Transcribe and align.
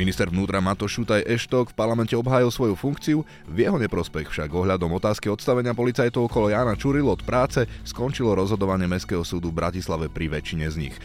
Minister 0.00 0.32
vnútra 0.32 0.64
Matoš 0.64 0.96
Šutaj 0.96 1.28
Eštok 1.28 1.76
v 1.76 1.76
parlamente 1.76 2.16
obhájil 2.16 2.48
svoju 2.48 2.72
funkciu, 2.72 3.20
v 3.44 3.68
jeho 3.68 3.76
neprospech 3.76 4.32
však 4.32 4.48
ohľadom 4.48 4.96
otázky 4.96 5.28
odstavenia 5.28 5.76
policajtov 5.76 6.24
okolo 6.24 6.48
Jana 6.48 6.72
Čuril 6.72 7.04
od 7.04 7.20
práce 7.20 7.68
skončilo 7.84 8.32
rozhodovanie 8.32 8.88
Mestského 8.88 9.20
súdu 9.28 9.52
v 9.52 9.60
Bratislave 9.60 10.08
pri 10.08 10.32
väčšine 10.32 10.64
z 10.72 10.76
nich. 10.88 10.96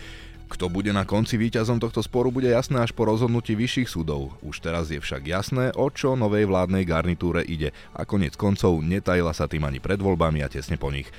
Kto 0.47 0.71
bude 0.71 0.95
na 0.95 1.03
konci 1.03 1.35
víťazom 1.35 1.75
tohto 1.75 1.99
sporu, 1.99 2.31
bude 2.31 2.47
jasné 2.47 2.79
až 2.79 2.95
po 2.95 3.03
rozhodnutí 3.03 3.51
vyšších 3.59 3.91
súdov. 3.91 4.31
Už 4.39 4.63
teraz 4.63 4.87
je 4.87 5.03
však 5.03 5.27
jasné, 5.27 5.75
o 5.75 5.91
čo 5.91 6.15
novej 6.15 6.47
vládnej 6.47 6.87
garnitúre 6.87 7.43
ide 7.43 7.75
a 7.91 8.07
konec 8.07 8.39
koncov 8.39 8.79
netajila 8.79 9.35
sa 9.35 9.51
tým 9.51 9.67
ani 9.67 9.83
pred 9.83 9.99
voľbami 9.99 10.39
a 10.39 10.47
tesne 10.47 10.79
po 10.79 10.87
nich. 10.87 11.11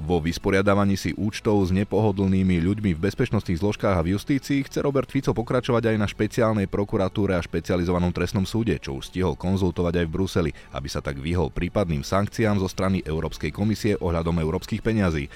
Vo 0.00 0.24
vysporiadávaní 0.24 0.96
si 0.96 1.12
účtov 1.12 1.68
s 1.68 1.70
nepohodlnými 1.74 2.64
ľuďmi 2.64 2.96
v 2.96 3.02
bezpečnostných 3.02 3.60
zložkách 3.60 4.00
a 4.00 4.04
v 4.04 4.16
justícii 4.16 4.64
chce 4.64 4.80
Robert 4.80 5.12
Fico 5.12 5.36
pokračovať 5.36 5.92
aj 5.92 5.96
na 6.00 6.08
špeciálnej 6.08 6.66
prokuratúre 6.68 7.36
a 7.36 7.44
špecializovanom 7.44 8.12
trestnom 8.12 8.48
súde, 8.48 8.80
čo 8.80 8.96
už 8.96 9.12
stihol 9.12 9.36
konzultovať 9.36 10.04
aj 10.04 10.06
v 10.08 10.14
Bruseli, 10.14 10.50
aby 10.72 10.88
sa 10.88 11.04
tak 11.04 11.20
vyhol 11.20 11.52
prípadným 11.52 12.00
sankciám 12.00 12.56
zo 12.56 12.68
strany 12.72 13.04
Európskej 13.04 13.52
komisie 13.52 14.00
ohľadom 14.00 14.40
európskych 14.40 14.80
peňazí 14.80 15.28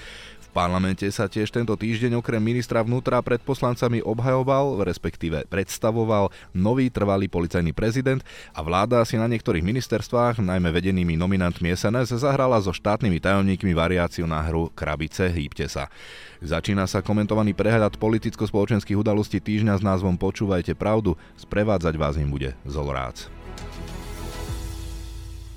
parlamente 0.57 1.05
sa 1.13 1.29
tiež 1.29 1.53
tento 1.53 1.77
týždeň 1.77 2.17
okrem 2.17 2.41
ministra 2.41 2.81
vnútra 2.81 3.21
pred 3.21 3.37
poslancami 3.45 4.01
obhajoval, 4.01 4.81
respektíve 4.81 5.45
predstavoval 5.45 6.33
nový 6.57 6.89
trvalý 6.89 7.29
policajný 7.29 7.77
prezident 7.77 8.25
a 8.57 8.65
vláda 8.65 9.05
si 9.05 9.21
na 9.21 9.29
niektorých 9.29 9.61
ministerstvách, 9.61 10.41
najmä 10.41 10.73
vedenými 10.73 11.13
nominantmi 11.13 11.77
SNS, 11.77 12.17
zahrala 12.25 12.57
so 12.57 12.73
štátnymi 12.73 13.21
tajomníkmi 13.21 13.77
variáciu 13.77 14.25
na 14.25 14.41
hru 14.41 14.73
Krabice, 14.73 15.29
hýbte 15.29 15.69
sa. 15.69 15.93
Začína 16.41 16.89
sa 16.89 17.05
komentovaný 17.05 17.53
prehľad 17.53 18.01
politicko-spoločenských 18.01 18.97
udalostí 18.97 19.37
týždňa 19.37 19.77
s 19.77 19.85
názvom 19.85 20.17
Počúvajte 20.17 20.73
pravdu, 20.73 21.13
sprevádzať 21.37 21.93
vás 22.01 22.17
im 22.17 22.33
bude 22.33 22.57
Zolorác. 22.65 23.29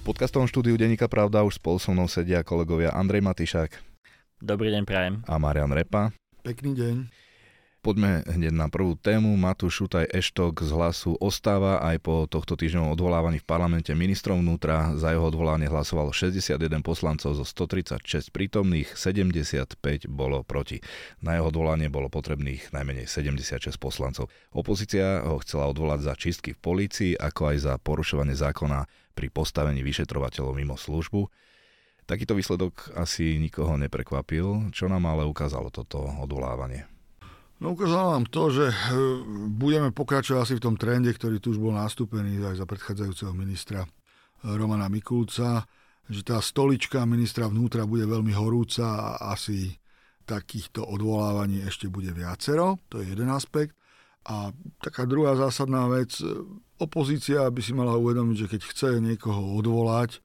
V 0.00 0.12
podcastovom 0.12 0.44
štúdiu 0.44 0.76
Denika 0.76 1.08
Pravda 1.08 1.40
už 1.40 1.56
spolu 1.56 1.80
so 1.80 1.88
mnou 1.88 2.04
sedia 2.04 2.44
kolegovia 2.44 2.92
Andrej 2.92 3.24
Matišák. 3.24 3.89
Dobrý 4.40 4.72
deň, 4.72 4.88
prajem. 4.88 5.14
A 5.28 5.36
Marian 5.36 5.68
Repa. 5.68 6.16
Pekný 6.40 6.72
deň. 6.72 7.12
Poďme 7.84 8.24
hneď 8.24 8.56
na 8.56 8.72
prvú 8.72 8.96
tému. 8.96 9.36
Matúš 9.36 9.84
Šutaj 9.84 10.08
Eštok 10.16 10.64
z 10.64 10.72
hlasu 10.72 11.12
ostáva 11.20 11.76
aj 11.84 12.00
po 12.00 12.24
tohto 12.24 12.56
týždňovom 12.56 12.92
odvolávaní 12.96 13.40
v 13.40 13.44
parlamente 13.44 13.92
ministrom 13.92 14.40
vnútra. 14.40 14.96
Za 14.96 15.12
jeho 15.12 15.28
odvolanie 15.28 15.68
hlasovalo 15.68 16.08
61 16.08 16.56
poslancov 16.80 17.36
zo 17.36 17.44
136 17.44 18.32
prítomných, 18.32 18.88
75 18.96 20.08
bolo 20.08 20.40
proti. 20.40 20.80
Na 21.20 21.36
jeho 21.36 21.52
odvolanie 21.52 21.92
bolo 21.92 22.08
potrebných 22.08 22.72
najmenej 22.72 23.12
76 23.12 23.76
poslancov. 23.76 24.32
Opozícia 24.56 25.20
ho 25.20 25.36
chcela 25.44 25.68
odvolať 25.68 26.00
za 26.08 26.16
čistky 26.16 26.56
v 26.56 26.60
polícii, 26.64 27.12
ako 27.12 27.52
aj 27.52 27.56
za 27.60 27.72
porušovanie 27.76 28.32
zákona 28.32 28.88
pri 29.12 29.28
postavení 29.28 29.84
vyšetrovateľov 29.84 30.56
mimo 30.56 30.80
službu. 30.80 31.28
Takýto 32.10 32.34
výsledok 32.34 32.90
asi 32.98 33.38
nikoho 33.38 33.78
neprekvapil. 33.78 34.74
Čo 34.74 34.90
nám 34.90 35.06
ale 35.06 35.30
ukázalo 35.30 35.70
toto 35.70 36.02
odvolávanie? 36.02 36.90
No 37.62 37.78
ukázalo 37.78 38.18
nám 38.18 38.26
to, 38.26 38.50
že 38.50 38.66
e, 38.66 38.76
budeme 39.46 39.94
pokračovať 39.94 40.40
asi 40.42 40.54
v 40.58 40.64
tom 40.66 40.74
trende, 40.74 41.14
ktorý 41.14 41.38
tu 41.38 41.54
už 41.54 41.62
bol 41.62 41.70
nastúpený 41.70 42.42
aj 42.42 42.58
za 42.58 42.66
predchádzajúceho 42.66 43.30
ministra 43.30 43.86
e, 43.86 43.88
Romana 44.42 44.90
Mikulca, 44.90 45.62
že 46.10 46.26
tá 46.26 46.42
stolička 46.42 47.06
ministra 47.06 47.46
vnútra 47.46 47.86
bude 47.86 48.02
veľmi 48.10 48.34
horúca 48.34 49.14
a 49.14 49.30
asi 49.30 49.78
takýchto 50.26 50.82
odvolávaní 50.82 51.62
ešte 51.62 51.86
bude 51.86 52.10
viacero. 52.10 52.82
To 52.90 52.98
je 52.98 53.14
jeden 53.14 53.30
aspekt. 53.30 53.78
A 54.26 54.50
taká 54.82 55.06
druhá 55.06 55.38
zásadná 55.38 55.86
vec, 55.86 56.18
e, 56.18 56.26
opozícia 56.82 57.46
by 57.46 57.60
si 57.62 57.70
mala 57.70 57.94
uvedomiť, 57.94 58.34
že 58.34 58.50
keď 58.50 58.60
chce 58.66 58.88
niekoho 58.98 59.54
odvolať, 59.62 60.18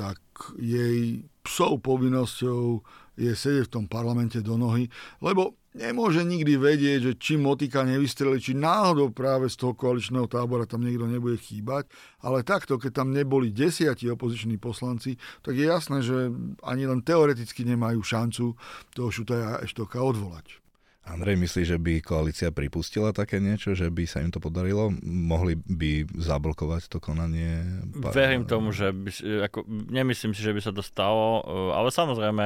tak 0.00 0.16
jej 0.56 1.28
psou 1.44 1.76
povinnosťou 1.76 2.80
je 3.20 3.32
sedieť 3.36 3.68
v 3.68 3.74
tom 3.76 3.84
parlamente 3.84 4.40
do 4.40 4.56
nohy, 4.56 4.88
lebo 5.20 5.60
nemôže 5.76 6.24
nikdy 6.24 6.56
vedieť, 6.56 6.98
že 7.04 7.12
či 7.20 7.36
motika 7.36 7.84
nevystreli, 7.84 8.40
či 8.40 8.56
náhodou 8.56 9.12
práve 9.12 9.52
z 9.52 9.60
toho 9.60 9.76
koaličného 9.76 10.24
tábora 10.24 10.64
tam 10.64 10.80
niekto 10.80 11.04
nebude 11.04 11.36
chýbať, 11.36 11.92
ale 12.24 12.40
takto, 12.40 12.80
keď 12.80 13.04
tam 13.04 13.12
neboli 13.12 13.52
desiatí 13.52 14.08
opoziční 14.08 14.56
poslanci, 14.56 15.20
tak 15.44 15.60
je 15.60 15.68
jasné, 15.68 16.00
že 16.00 16.32
ani 16.64 16.88
len 16.88 17.04
teoreticky 17.04 17.68
nemajú 17.68 18.00
šancu 18.00 18.56
toho 18.96 19.08
Šutaja 19.12 19.60
Eštoka 19.60 20.00
odvolať. 20.00 20.56
Andrej, 21.00 21.40
myslí, 21.40 21.62
že 21.64 21.78
by 21.80 22.04
koalícia 22.04 22.52
pripustila 22.52 23.16
také 23.16 23.40
niečo, 23.40 23.72
že 23.72 23.88
by 23.88 24.04
sa 24.04 24.20
im 24.20 24.28
to 24.28 24.36
podarilo? 24.36 24.92
Mohli 25.02 25.56
by 25.56 26.12
zablokovať 26.12 26.92
to 26.92 27.00
konanie? 27.00 27.80
Verím 28.12 28.44
tomu, 28.44 28.68
že 28.70 28.92
by, 28.92 29.10
ako, 29.48 29.64
nemyslím 29.88 30.36
si, 30.36 30.44
že 30.44 30.52
by 30.52 30.60
sa 30.60 30.76
to 30.76 30.84
stalo, 30.84 31.40
eh, 31.40 31.72
ale 31.72 31.88
samozrejme 31.88 32.44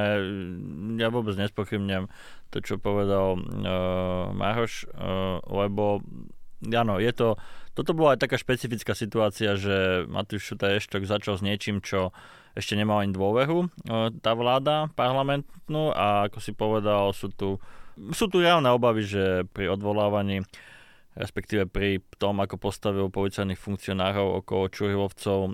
ja 0.97 1.11
vôbec 1.11 1.35
nespochybnem 1.35 2.07
to, 2.55 2.63
čo 2.63 2.79
povedal 2.79 3.35
uh, 3.35 4.31
Maroš, 4.31 4.87
uh, 4.87 5.43
lebo 5.51 5.99
áno, 6.63 7.03
je 7.03 7.11
to, 7.11 7.35
toto 7.75 7.91
bola 7.91 8.15
aj 8.15 8.23
taká 8.23 8.39
špecifická 8.39 8.95
situácia, 8.95 9.59
že 9.59 10.07
Matúš 10.07 10.47
Šuta 10.47 10.71
Eštok 10.71 11.03
začal 11.03 11.35
s 11.35 11.43
niečím, 11.43 11.83
čo 11.83 12.15
ešte 12.55 12.79
nemal 12.79 13.03
ani 13.03 13.11
dôveru, 13.11 13.67
uh, 13.67 14.15
tá 14.23 14.31
vláda 14.31 14.87
parlamentnú 14.95 15.91
a 15.91 16.31
ako 16.31 16.37
si 16.39 16.55
povedal, 16.55 17.11
sú 17.11 17.27
tu 17.35 17.59
sú 18.13 18.25
tu 18.27 18.43
reálne 18.43 18.67
obavy, 18.71 19.07
že 19.07 19.47
pri 19.51 19.71
odvolávaní 19.71 20.43
respektíve 21.15 21.65
pri 21.65 22.03
tom, 22.19 22.43
ako 22.43 22.59
postavil 22.59 23.07
policajných 23.07 23.57
funkcionárov 23.57 24.43
okolo 24.43 24.67
Čurilovcov 24.67 25.39
e, 25.47 25.49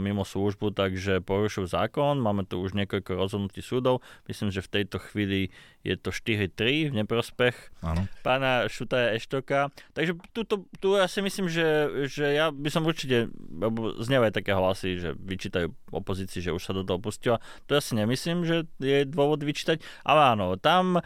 mimo 0.00 0.24
službu, 0.24 0.72
takže 0.72 1.20
porušil 1.20 1.68
zákon. 1.68 2.16
Máme 2.16 2.48
tu 2.48 2.64
už 2.64 2.72
niekoľko 2.72 3.20
rozhodnutí 3.20 3.60
súdov. 3.60 4.00
Myslím, 4.24 4.48
že 4.48 4.64
v 4.64 4.72
tejto 4.80 4.96
chvíli 5.12 5.52
je 5.82 5.98
to 5.98 6.14
4-3 6.14 6.94
v 6.94 6.96
neprospech 7.02 7.54
ano. 7.82 8.06
pána 8.22 8.70
Šutaja 8.70 9.18
Eštoka. 9.18 9.74
Takže 9.92 10.14
tu, 10.30 10.46
tu, 10.46 10.66
tu 10.78 10.88
ja 10.94 11.10
si 11.10 11.18
myslím, 11.22 11.50
že, 11.50 11.66
že 12.06 12.38
ja 12.38 12.54
by 12.54 12.70
som 12.70 12.86
určite, 12.86 13.34
lebo 13.50 13.98
znievajú 13.98 14.32
také 14.32 14.54
hlasy, 14.54 15.02
že 15.02 15.10
vyčítajú 15.18 15.74
opozícii, 15.90 16.38
že 16.38 16.54
už 16.54 16.62
sa 16.62 16.72
do 16.72 16.86
toho 16.86 17.02
pustila. 17.02 17.42
To 17.66 17.74
ja 17.74 17.82
si 17.82 17.98
nemyslím, 17.98 18.46
že 18.46 18.70
je 18.78 19.02
dôvod 19.04 19.42
vyčítať. 19.42 19.82
Ale 20.06 20.38
áno, 20.38 20.54
tam, 20.54 20.98
e, 20.98 21.02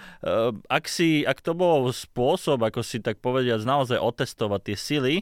ak, 0.68 0.84
si, 0.86 1.24
ak 1.24 1.40
to 1.40 1.56
bol 1.56 1.88
spôsob, 1.88 2.60
ako 2.60 2.84
si 2.84 3.00
tak 3.00 3.18
povediať, 3.24 3.64
naozaj 3.64 3.98
otestovať 3.98 4.60
tie 4.72 4.76
sily, 4.76 5.14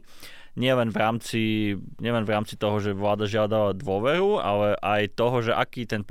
nielen 0.54 0.90
v 0.90 0.96
rámci, 0.96 1.42
nielen 1.98 2.22
v 2.22 2.32
rámci 2.34 2.54
toho, 2.54 2.78
že 2.78 2.94
vláda 2.94 3.26
žiadala 3.26 3.74
dôveru, 3.74 4.38
ale 4.38 4.78
aj 4.78 5.18
toho, 5.18 5.42
že 5.42 5.52
aký 5.54 5.86
ten 5.86 6.06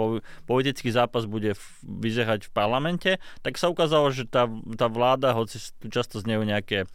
politický 0.47 0.91
zápas 0.91 1.23
bude 1.27 1.55
vyzerať 1.83 2.47
v 2.47 2.53
parlamente, 2.53 3.11
tak 3.39 3.55
sa 3.55 3.71
ukázalo, 3.71 4.11
že 4.11 4.27
tá, 4.27 4.47
tá 4.75 4.87
vláda, 4.91 5.31
hoci 5.35 5.59
často 5.87 6.19
znejú 6.19 6.43
nejaké 6.43 6.85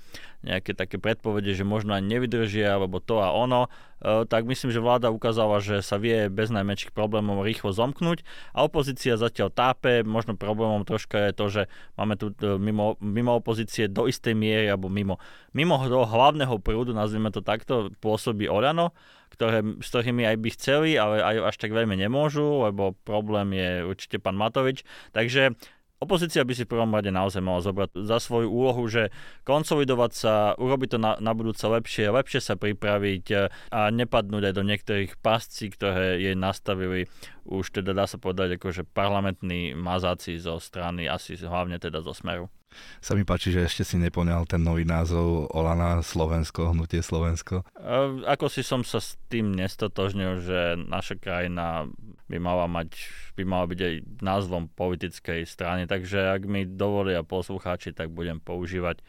nejaké 0.47 0.71
také 0.75 1.03
predpovede, 1.03 1.51
že 1.55 1.67
možno 1.67 1.99
ani 1.99 2.19
nevydržia, 2.19 2.79
alebo 2.79 3.03
to 3.03 3.19
a 3.19 3.35
ono, 3.35 3.67
e, 3.99 4.23
tak 4.23 4.47
myslím, 4.47 4.71
že 4.71 4.79
vláda 4.79 5.11
ukázala, 5.11 5.59
že 5.59 5.83
sa 5.83 5.99
vie 5.99 6.31
bez 6.31 6.55
najmenších 6.55 6.95
problémov 6.95 7.43
rýchlo 7.43 7.75
zomknúť 7.75 8.23
a 8.55 8.63
opozícia 8.63 9.19
zatiaľ 9.19 9.51
tápe. 9.51 10.07
Možno 10.07 10.39
problémom 10.39 10.87
troška 10.87 11.31
je 11.31 11.33
to, 11.35 11.47
že 11.51 11.63
máme 11.99 12.15
tu 12.15 12.31
e, 12.39 12.55
mimo, 12.55 12.95
mimo 13.03 13.35
opozície 13.35 13.91
do 13.91 14.07
istej 14.07 14.39
miery, 14.39 14.71
alebo 14.71 14.87
mimo, 14.87 15.19
mimo 15.51 15.75
toho 15.83 16.07
hlavného 16.07 16.55
prúdu, 16.63 16.95
nazvime 16.95 17.35
to 17.35 17.43
takto, 17.43 17.91
pôsobí 17.99 18.47
Olano, 18.47 18.95
ktoré, 19.35 19.61
s 19.83 19.89
ktorými 19.91 20.23
aj 20.25 20.37
by 20.39 20.49
chceli, 20.55 20.91
ale 20.95 21.21
aj 21.21 21.53
až 21.53 21.57
tak 21.59 21.75
veľmi 21.75 21.99
nemôžu, 21.99 22.65
lebo 22.65 22.95
problém 23.03 23.59
je 23.59 23.71
určite 23.85 24.17
pán 24.23 24.39
Matovič. 24.39 24.87
Takže 25.13 25.59
Opozícia 25.99 26.47
by 26.47 26.55
si 26.55 26.63
v 26.63 26.79
prvom 26.79 26.95
rade 26.95 27.11
naozaj 27.11 27.43
mala 27.43 27.59
zobrať 27.59 28.07
za 28.07 28.23
svoju 28.23 28.47
úlohu, 28.47 28.87
že 28.87 29.11
konsolidovať 29.43 30.13
sa, 30.15 30.35
urobiť 30.55 30.95
to 30.95 30.99
na, 31.03 31.19
na 31.19 31.35
budúce 31.35 31.67
lepšie, 31.67 32.15
lepšie 32.15 32.39
sa 32.39 32.55
pripraviť 32.55 33.25
e, 33.35 33.37
a 33.75 33.91
nepadnúť 33.91 34.43
aj 34.47 34.55
do 34.55 34.63
niektorých 34.63 35.13
pascí, 35.19 35.67
ktoré 35.75 36.23
jej 36.23 36.39
nastavili 36.39 37.11
už 37.49 37.73
teda 37.73 37.97
dá 37.97 38.05
sa 38.05 38.21
povedať 38.21 38.61
akože 38.61 38.85
parlamentní 38.93 39.73
mazáci 39.73 40.37
zo 40.37 40.61
strany, 40.61 41.09
asi 41.09 41.35
hlavne 41.41 41.81
teda 41.81 42.05
zo 42.05 42.13
Smeru. 42.13 42.53
Sa 43.01 43.17
mi 43.17 43.25
páči, 43.25 43.49
že 43.49 43.65
ešte 43.65 43.83
si 43.83 43.97
nepoňal 43.97 44.45
ten 44.45 44.61
nový 44.61 44.85
názov 44.85 45.49
Olana 45.57 46.05
Slovensko, 46.05 46.77
hnutie 46.77 47.01
Slovensko. 47.01 47.65
E, 47.65 48.29
ako 48.29 48.53
si 48.53 48.61
som 48.61 48.85
sa 48.85 49.01
s 49.01 49.17
tým 49.33 49.57
nestotožnil, 49.57 50.45
že 50.45 50.77
naša 50.77 51.17
krajina 51.17 51.89
by 52.29 52.37
mala 52.37 52.69
mať, 52.69 52.93
by 53.35 53.43
mala 53.49 53.65
byť 53.69 53.81
aj 53.81 53.95
názvom 54.21 54.69
politickej 54.73 55.49
strany, 55.49 55.89
takže 55.89 56.37
ak 56.37 56.45
mi 56.45 56.69
dovolia 56.69 57.25
poslucháči, 57.25 57.97
tak 57.97 58.13
budem 58.13 58.39
používať 58.39 59.01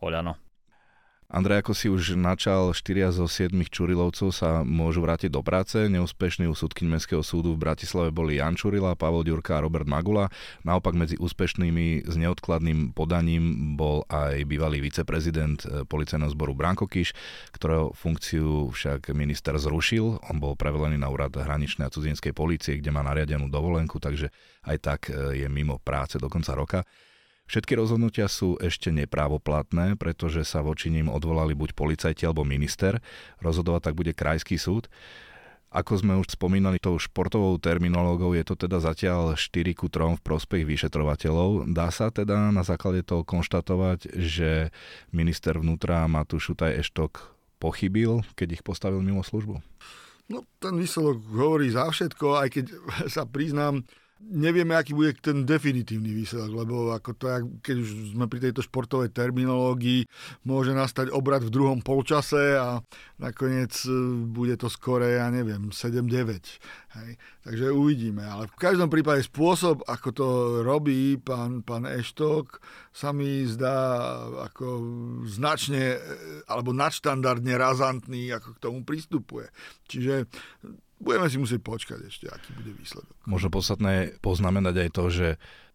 Oľano. 0.00 0.49
Andrej, 1.30 1.62
ako 1.62 1.72
si 1.78 1.86
už 1.86 2.18
načal, 2.18 2.74
štyria 2.74 3.14
zo 3.14 3.30
siedmých 3.30 3.70
Čurilovcov 3.70 4.34
sa 4.34 4.66
môžu 4.66 4.98
vrátiť 4.98 5.30
do 5.30 5.46
práce. 5.46 5.78
Neúspešní 5.78 6.50
u 6.50 6.58
súdkyň 6.58 6.90
Mestského 6.90 7.22
súdu 7.22 7.54
v 7.54 7.62
Bratislave 7.70 8.10
boli 8.10 8.42
Jan 8.42 8.58
Čurila, 8.58 8.98
Pavel 8.98 9.22
Ďurka 9.22 9.54
a 9.54 9.62
Robert 9.62 9.86
Magula. 9.86 10.26
Naopak 10.66 10.98
medzi 10.98 11.14
úspešnými 11.22 12.02
s 12.02 12.18
neodkladným 12.18 12.90
podaním 12.98 13.78
bol 13.78 14.02
aj 14.10 14.42
bývalý 14.42 14.82
viceprezident 14.82 15.62
eh, 15.70 15.86
policajného 15.86 16.34
zboru 16.34 16.50
Branko 16.58 16.90
Kiš, 16.90 17.14
ktorého 17.54 17.94
funkciu 17.94 18.74
však 18.74 19.14
minister 19.14 19.54
zrušil. 19.54 20.18
On 20.34 20.36
bol 20.42 20.58
prevelený 20.58 20.98
na 20.98 21.14
úrad 21.14 21.30
hraničnej 21.30 21.86
a 21.86 21.94
cudzinskej 21.94 22.34
policie, 22.34 22.82
kde 22.82 22.90
má 22.90 23.06
nariadenú 23.06 23.46
dovolenku, 23.46 24.02
takže 24.02 24.34
aj 24.66 24.76
tak 24.82 25.00
eh, 25.14 25.46
je 25.46 25.46
mimo 25.46 25.78
práce 25.78 26.18
do 26.18 26.26
konca 26.26 26.58
roka. 26.58 26.82
Všetky 27.50 27.74
rozhodnutia 27.74 28.30
sú 28.30 28.54
ešte 28.62 28.94
neprávoplatné, 28.94 29.98
pretože 29.98 30.46
sa 30.46 30.62
voči 30.62 30.86
ním 30.86 31.10
odvolali 31.10 31.50
buď 31.58 31.74
policajti 31.74 32.22
alebo 32.22 32.46
minister. 32.46 33.02
Rozhodovať 33.42 33.90
tak 33.90 33.98
bude 33.98 34.14
krajský 34.14 34.54
súd. 34.54 34.86
Ako 35.74 35.98
sme 35.98 36.14
už 36.14 36.38
spomínali 36.38 36.78
tou 36.78 36.94
športovou 36.94 37.58
terminológou, 37.58 38.38
je 38.38 38.46
to 38.46 38.54
teda 38.54 38.78
zatiaľ 38.78 39.34
4 39.34 39.74
ku 39.74 39.90
3 39.90 40.18
v 40.18 40.22
prospech 40.22 40.62
vyšetrovateľov. 40.62 41.74
Dá 41.74 41.90
sa 41.90 42.14
teda 42.14 42.54
na 42.54 42.62
základe 42.62 43.02
toho 43.02 43.26
konštatovať, 43.26 44.14
že 44.14 44.70
minister 45.10 45.58
vnútra 45.58 46.06
Matúš 46.06 46.54
Šutaj 46.54 46.78
Eštok 46.86 47.34
pochybil, 47.58 48.22
keď 48.38 48.58
ich 48.58 48.62
postavil 48.62 49.02
mimo 49.02 49.26
službu? 49.26 49.58
No, 50.30 50.46
ten 50.62 50.78
výsledok 50.78 51.18
hovorí 51.34 51.74
za 51.74 51.90
všetko, 51.90 52.46
aj 52.46 52.48
keď 52.54 52.64
sa 53.14 53.26
priznám, 53.26 53.82
nevieme, 54.20 54.76
aký 54.76 54.92
bude 54.92 55.16
ten 55.18 55.48
definitívny 55.48 56.12
výsledok, 56.12 56.52
lebo 56.52 56.76
ako 56.92 57.10
to, 57.16 57.26
keď 57.64 57.76
už 57.80 57.88
sme 58.12 58.28
pri 58.28 58.40
tejto 58.48 58.60
športovej 58.60 59.10
terminológii, 59.10 60.04
môže 60.44 60.76
nastať 60.76 61.08
obrad 61.10 61.40
v 61.40 61.54
druhom 61.54 61.80
polčase 61.80 62.60
a 62.60 62.84
nakoniec 63.16 63.72
e, 63.88 63.90
bude 64.28 64.60
to 64.60 64.68
skore, 64.68 65.16
ja 65.16 65.32
neviem, 65.32 65.72
7-9. 65.72 66.60
Hej. 66.90 67.10
Takže 67.46 67.66
uvidíme. 67.72 68.26
Ale 68.26 68.50
v 68.50 68.56
každom 68.58 68.90
prípade 68.92 69.24
spôsob, 69.24 69.86
ako 69.86 70.08
to 70.12 70.28
robí 70.66 71.16
pán, 71.16 71.64
pán 71.64 71.88
Eštok, 71.88 72.60
sa 72.90 73.14
mi 73.14 73.46
zdá 73.48 74.18
ako 74.50 74.66
značne 75.24 75.96
e, 75.96 75.98
alebo 76.46 76.76
nadštandardne 76.76 77.56
razantný, 77.56 78.34
ako 78.36 78.58
k 78.58 78.62
tomu 78.62 78.78
pristupuje. 78.84 79.48
Čiže 79.88 80.28
budeme 81.00 81.26
si 81.26 81.40
musieť 81.40 81.60
počkať 81.64 81.98
ešte, 82.06 82.28
aký 82.28 82.52
bude 82.54 82.76
výsledok. 82.76 83.16
Možno 83.24 83.48
podstatné 83.48 84.20
poznamenať 84.20 84.74
aj 84.86 84.90
to, 84.92 85.04
že 85.08 85.28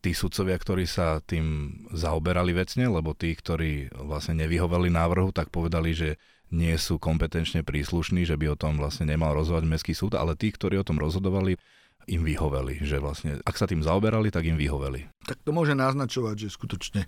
tí 0.05 0.13
sudcovia, 0.13 0.55
ktorí 0.55 0.85
sa 0.85 1.19
tým 1.25 1.73
zaoberali 1.89 2.53
vecne, 2.53 2.85
lebo 2.85 3.17
tí, 3.17 3.33
ktorí 3.33 3.89
vlastne 3.91 4.37
nevyhovali 4.45 4.93
návrhu, 4.93 5.33
tak 5.33 5.49
povedali, 5.49 5.97
že 5.97 6.09
nie 6.53 6.77
sú 6.77 7.01
kompetenčne 7.01 7.65
príslušní, 7.65 8.21
že 8.23 8.37
by 8.37 8.53
o 8.53 8.59
tom 8.59 8.77
vlastne 8.77 9.09
nemal 9.09 9.33
rozhodovať 9.33 9.65
Mestský 9.65 9.97
súd, 9.97 10.13
ale 10.13 10.37
tí, 10.37 10.53
ktorí 10.53 10.77
o 10.77 10.85
tom 10.85 11.01
rozhodovali, 11.01 11.57
im 12.05 12.21
vyhoveli, 12.21 12.85
že 12.85 13.01
vlastne 13.01 13.41
ak 13.41 13.57
sa 13.57 13.65
tým 13.65 13.81
zaoberali, 13.81 14.29
tak 14.29 14.45
im 14.45 14.57
vyhoveli. 14.61 15.09
Tak 15.25 15.41
to 15.41 15.49
môže 15.49 15.73
naznačovať, 15.73 16.35
že 16.37 16.53
skutočne 16.53 17.01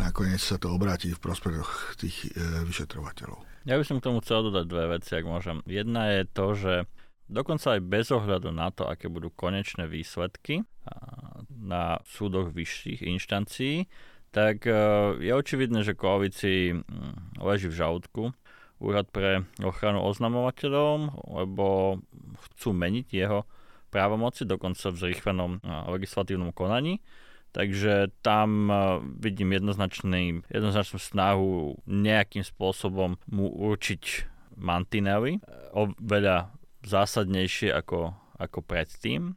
nakoniec 0.00 0.40
sa 0.40 0.56
to 0.56 0.72
obráti 0.72 1.12
v 1.12 1.20
prospech 1.20 1.52
tých 2.00 2.32
e, 2.32 2.64
vyšetrovateľov. 2.64 3.44
Ja 3.68 3.76
by 3.76 3.84
som 3.84 4.00
k 4.00 4.08
tomu 4.08 4.24
chcel 4.24 4.48
dodať 4.48 4.64
dve 4.64 4.84
veci, 4.96 5.12
ak 5.20 5.24
môžem. 5.28 5.60
Jedna 5.68 6.08
je 6.16 6.22
to, 6.32 6.46
že 6.56 6.72
dokonca 7.28 7.76
aj 7.76 7.80
bez 7.84 8.08
ohľadu 8.10 8.50
na 8.50 8.72
to, 8.72 8.88
aké 8.88 9.06
budú 9.06 9.28
konečné 9.32 9.86
výsledky 9.86 10.64
na 11.52 12.00
súdoch 12.08 12.50
vyšších 12.52 13.04
inštancií, 13.04 13.86
tak 14.32 14.68
e, 14.68 14.72
je 15.20 15.32
očividné, 15.32 15.84
že 15.84 15.96
koalícii 15.96 16.76
mm, 16.76 17.40
leží 17.40 17.68
v 17.68 17.78
žalúdku 17.78 18.22
úrad 18.78 19.10
pre 19.10 19.42
ochranu 19.60 20.06
oznamovateľov, 20.06 21.18
lebo 21.42 21.98
chcú 22.46 22.70
meniť 22.70 23.06
jeho 23.10 23.42
právomoci, 23.90 24.46
dokonca 24.46 24.94
v 24.94 25.00
zrýchlenom 25.00 25.58
legislatívnom 25.64 26.54
konaní. 26.54 27.02
Takže 27.56 28.12
tam 28.20 28.68
e, 28.68 28.74
vidím 29.18 29.56
jednoznačný, 29.56 30.44
jednoznačnú 30.52 30.98
snahu 31.00 31.80
nejakým 31.88 32.44
spôsobom 32.44 33.16
mu 33.32 33.46
určiť 33.48 34.28
mantinely. 34.60 35.40
Oveľa 35.72 36.52
zásadnejšie 36.88 37.70
ako, 37.70 38.16
ako 38.40 38.58
predtým. 38.64 39.36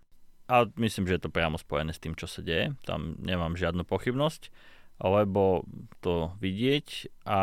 A 0.51 0.67
myslím, 0.79 1.07
že 1.07 1.15
je 1.19 1.23
to 1.27 1.33
priamo 1.33 1.55
spojené 1.55 1.95
s 1.95 2.01
tým, 2.03 2.15
čo 2.15 2.27
sa 2.27 2.43
deje. 2.43 2.75
Tam 2.83 3.15
nemám 3.19 3.55
žiadnu 3.55 3.87
pochybnosť, 3.87 4.51
alebo 4.99 5.63
to 6.03 6.35
vidieť. 6.43 7.07
A 7.23 7.39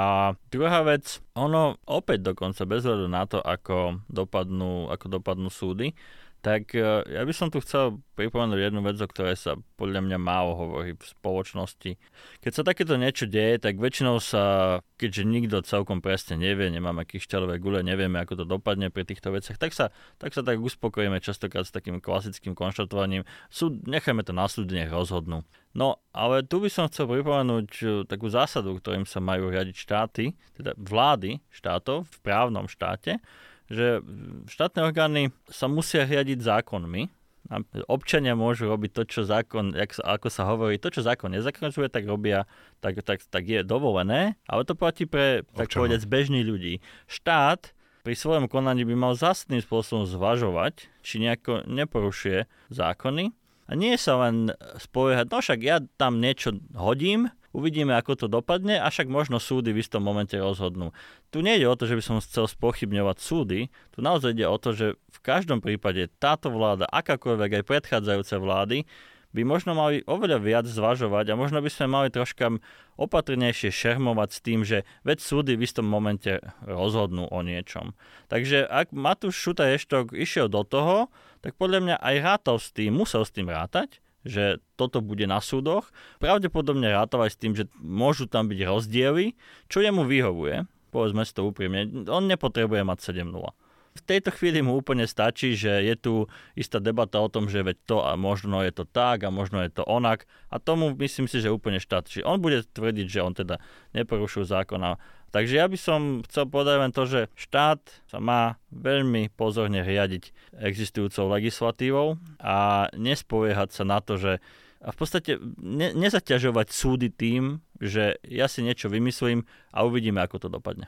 druhá 0.52 0.84
vec, 0.84 1.24
ono 1.32 1.80
opäť 1.88 2.32
dokonca 2.32 2.68
bez 2.68 2.84
hľadu 2.84 3.08
na 3.08 3.24
to, 3.24 3.40
ako 3.40 4.04
dopadnú, 4.12 4.92
ako 4.92 5.20
dopadnú 5.20 5.48
súdy, 5.48 5.96
tak 6.38 6.70
e, 6.74 6.82
ja 7.10 7.22
by 7.26 7.32
som 7.34 7.50
tu 7.50 7.58
chcel 7.58 7.98
pripomenúť 8.14 8.70
jednu 8.70 8.82
vec, 8.82 8.94
o 8.98 9.10
ktorej 9.10 9.34
sa 9.34 9.58
podľa 9.74 10.06
mňa 10.06 10.18
málo 10.18 10.54
hovorí 10.54 10.94
v 10.94 11.04
spoločnosti. 11.04 11.98
Keď 12.42 12.52
sa 12.54 12.62
takéto 12.62 12.94
niečo 12.94 13.26
deje, 13.26 13.58
tak 13.58 13.78
väčšinou 13.78 14.22
sa, 14.22 14.78
keďže 14.98 15.22
nikto 15.26 15.56
celkom 15.66 15.98
presne 15.98 16.38
nevie, 16.38 16.70
nemáme 16.70 17.06
kryšťalové 17.06 17.58
gule, 17.58 17.82
nevieme, 17.82 18.22
ako 18.22 18.42
to 18.42 18.44
dopadne 18.46 18.90
pri 18.90 19.06
týchto 19.06 19.34
veciach, 19.34 19.58
tak 19.58 19.74
sa 19.74 19.90
tak, 20.18 20.30
sa 20.30 20.46
tak 20.46 20.62
uspokojíme 20.62 21.18
častokrát 21.18 21.66
s 21.66 21.74
takým 21.74 21.98
klasickým 21.98 22.54
konštatovaním. 22.54 23.26
Súd, 23.50 23.82
nechajme 23.86 24.22
to 24.22 24.30
na 24.30 24.46
rozhodnú. 24.90 25.42
No, 25.76 26.00
ale 26.10 26.42
tu 26.42 26.58
by 26.58 26.70
som 26.72 26.88
chcel 26.90 27.06
pripomenúť 27.06 27.70
e, 27.82 27.86
takú 28.08 28.26
zásadu, 28.32 28.78
ktorým 28.80 29.04
sa 29.06 29.22
majú 29.22 29.52
riadiť 29.52 29.76
štáty, 29.76 30.34
teda 30.58 30.74
vlády 30.74 31.38
štátov 31.52 32.08
v 32.08 32.16
právnom 32.24 32.66
štáte, 32.66 33.22
že 33.68 34.00
štátne 34.48 34.80
orgány 34.84 35.22
sa 35.48 35.68
musia 35.68 36.08
riadiť 36.08 36.40
zákonmi. 36.40 37.12
A 37.48 37.64
občania 37.88 38.36
môžu 38.36 38.68
robiť 38.68 38.90
to, 38.92 39.02
čo 39.08 39.20
zákon, 39.24 39.72
jak, 39.72 39.96
ako 40.04 40.28
sa 40.28 40.44
hovorí, 40.44 40.76
to, 40.76 40.92
čo 40.92 41.00
zákon 41.00 41.32
nezakazuje, 41.32 41.88
tak 41.88 42.04
robia, 42.04 42.44
tak, 42.84 43.00
tak, 43.00 43.24
tak 43.24 43.44
je 43.48 43.64
dovolené, 43.64 44.36
ale 44.44 44.68
to 44.68 44.76
platí 44.76 45.08
pre, 45.08 45.48
tak 45.56 45.72
povedať, 45.72 46.04
bežných 46.04 46.44
ľudí. 46.44 46.84
Štát 47.08 47.72
pri 48.04 48.12
svojom 48.12 48.52
konaní 48.52 48.84
by 48.84 48.92
mal 48.92 49.16
zásadným 49.16 49.64
spôsobom 49.64 50.04
zvažovať, 50.04 50.92
či 51.00 51.24
nejako 51.24 51.64
neporušuje 51.64 52.44
zákony 52.68 53.32
a 53.64 53.72
nie 53.72 53.96
sa 53.96 54.28
len 54.28 54.52
spoliehať, 54.76 55.26
no 55.32 55.40
však 55.40 55.60
ja 55.64 55.80
tam 55.96 56.20
niečo 56.20 56.56
hodím, 56.76 57.32
Uvidíme, 57.56 57.96
ako 57.96 58.12
to 58.14 58.26
dopadne, 58.28 58.76
a 58.76 58.92
však 58.92 59.08
možno 59.08 59.40
súdy 59.40 59.72
v 59.72 59.80
istom 59.80 60.04
momente 60.04 60.36
rozhodnú. 60.36 60.92
Tu 61.32 61.40
nejde 61.40 61.64
o 61.64 61.78
to, 61.78 61.88
že 61.88 61.96
by 61.96 62.02
som 62.04 62.16
chcel 62.20 62.44
spochybňovať 62.44 63.16
súdy, 63.16 63.72
tu 63.92 63.98
naozaj 64.04 64.36
ide 64.36 64.44
o 64.44 64.56
to, 64.60 64.76
že 64.76 64.86
v 64.96 65.18
každom 65.24 65.64
prípade 65.64 66.12
táto 66.20 66.52
vláda, 66.52 66.84
akákoľvek 66.92 67.62
aj 67.62 67.68
predchádzajúce 67.68 68.36
vlády, 68.36 68.84
by 69.32 69.44
možno 69.44 69.76
mali 69.76 70.00
oveľa 70.08 70.40
viac 70.40 70.64
zvažovať 70.64 71.32
a 71.32 71.38
možno 71.38 71.60
by 71.60 71.68
sme 71.68 71.86
mali 71.88 72.08
troška 72.08 72.48
opatrnejšie 72.96 73.68
šermovať 73.68 74.28
s 74.32 74.40
tým, 74.40 74.60
že 74.64 74.88
veď 75.04 75.18
súdy 75.20 75.52
v 75.54 75.68
istom 75.68 75.84
momente 75.84 76.40
rozhodnú 76.64 77.28
o 77.28 77.40
niečom. 77.44 77.92
Takže 78.32 78.64
ak 78.64 78.96
Matúš 78.96 79.36
Šuta 79.36 79.68
Eštok 79.68 80.16
išiel 80.16 80.48
do 80.48 80.64
toho, 80.64 81.12
tak 81.44 81.54
podľa 81.60 81.80
mňa 81.84 81.96
aj 82.00 82.16
rátal 82.24 82.56
s 82.56 82.72
tým, 82.72 82.96
musel 82.96 83.22
s 83.22 83.32
tým 83.32 83.52
rátať, 83.52 84.00
že 84.26 84.58
toto 84.74 84.98
bude 85.02 85.26
na 85.26 85.38
súdoch. 85.38 85.90
Pravdepodobne 86.18 86.90
rátava 86.90 87.30
s 87.30 87.38
tým, 87.38 87.54
že 87.54 87.70
môžu 87.78 88.26
tam 88.26 88.50
byť 88.50 88.60
rozdiely, 88.66 89.38
čo 89.70 89.82
jemu 89.82 90.06
vyhovuje. 90.06 90.66
Povedzme 90.88 91.22
si 91.22 91.36
to 91.36 91.44
úprimne, 91.44 92.08
on 92.08 92.24
nepotrebuje 92.26 92.80
mať 92.82 92.98
7-0. 93.12 93.52
V 93.98 94.06
tejto 94.06 94.30
chvíli 94.30 94.62
mu 94.62 94.78
úplne 94.78 95.10
stačí, 95.10 95.58
že 95.58 95.82
je 95.82 95.94
tu 95.98 96.30
istá 96.54 96.78
debata 96.78 97.18
o 97.18 97.26
tom, 97.26 97.50
že 97.50 97.66
veď 97.66 97.76
to 97.82 97.98
a 98.06 98.14
možno 98.14 98.62
je 98.62 98.70
to 98.70 98.86
tak 98.86 99.26
a 99.26 99.34
možno 99.34 99.58
je 99.66 99.74
to 99.74 99.82
onak 99.82 100.30
a 100.54 100.62
tomu 100.62 100.94
myslím 100.94 101.26
si, 101.26 101.42
že 101.42 101.50
úplne 101.50 101.82
stačí. 101.82 102.22
On 102.22 102.38
bude 102.38 102.62
tvrdiť, 102.62 103.06
že 103.10 103.24
on 103.26 103.34
teda 103.34 103.58
neporušil 103.98 104.46
zákon 104.46 104.78
a 104.86 105.02
Takže 105.28 105.54
ja 105.60 105.66
by 105.68 105.78
som 105.78 106.00
chcel 106.24 106.48
povedať 106.48 106.76
len 106.80 106.92
to, 106.92 107.04
že 107.04 107.20
štát 107.36 107.80
sa 108.08 108.18
má 108.18 108.56
veľmi 108.72 109.28
pozorne 109.36 109.84
riadiť 109.84 110.32
existujúcou 110.56 111.28
legislatívou 111.36 112.16
a 112.40 112.88
nespoviehať 112.96 113.68
sa 113.72 113.84
na 113.84 114.00
to, 114.00 114.16
že 114.16 114.32
a 114.78 114.94
v 114.94 114.96
podstate 114.96 115.42
ne, 115.58 115.90
nezaťažovať 115.90 116.70
súdy 116.70 117.10
tým, 117.10 117.58
že 117.82 118.14
ja 118.22 118.46
si 118.46 118.62
niečo 118.62 118.86
vymyslím 118.86 119.42
a 119.74 119.82
uvidíme, 119.82 120.22
ako 120.22 120.46
to 120.46 120.48
dopadne. 120.48 120.86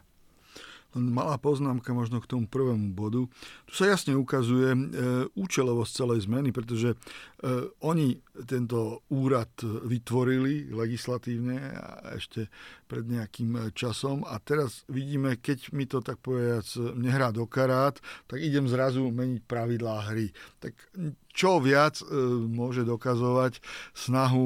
Malá 0.99 1.39
poznámka 1.39 1.95
možno 1.95 2.19
k 2.19 2.27
tomu 2.27 2.51
prvému 2.51 2.91
bodu. 2.91 3.31
Tu 3.71 3.73
sa 3.79 3.87
jasne 3.87 4.19
ukazuje 4.19 4.75
e, 4.75 4.81
účelovosť 5.39 5.93
celej 5.95 6.27
zmeny, 6.27 6.51
pretože 6.51 6.95
e, 6.95 6.97
oni 7.87 8.19
tento 8.43 9.07
úrad 9.15 9.55
vytvorili 9.63 10.75
legislatívne 10.75 11.79
a 11.79 12.19
ešte 12.19 12.51
pred 12.91 13.07
nejakým 13.07 13.71
časom 13.71 14.27
a 14.27 14.43
teraz 14.43 14.83
vidíme, 14.91 15.39
keď 15.39 15.71
mi 15.71 15.87
to 15.87 16.03
tak 16.03 16.19
povedať 16.19 16.99
nehrá 16.99 17.31
do 17.31 17.47
karát, 17.47 17.95
tak 18.27 18.43
idem 18.43 18.67
zrazu 18.67 19.07
meniť 19.15 19.47
pravidlá 19.47 20.11
hry. 20.11 20.35
Tak 20.59 20.75
čo 21.31 21.63
viac 21.63 22.03
e, 22.03 22.07
môže 22.51 22.83
dokazovať 22.83 23.63
snahu 23.95 24.43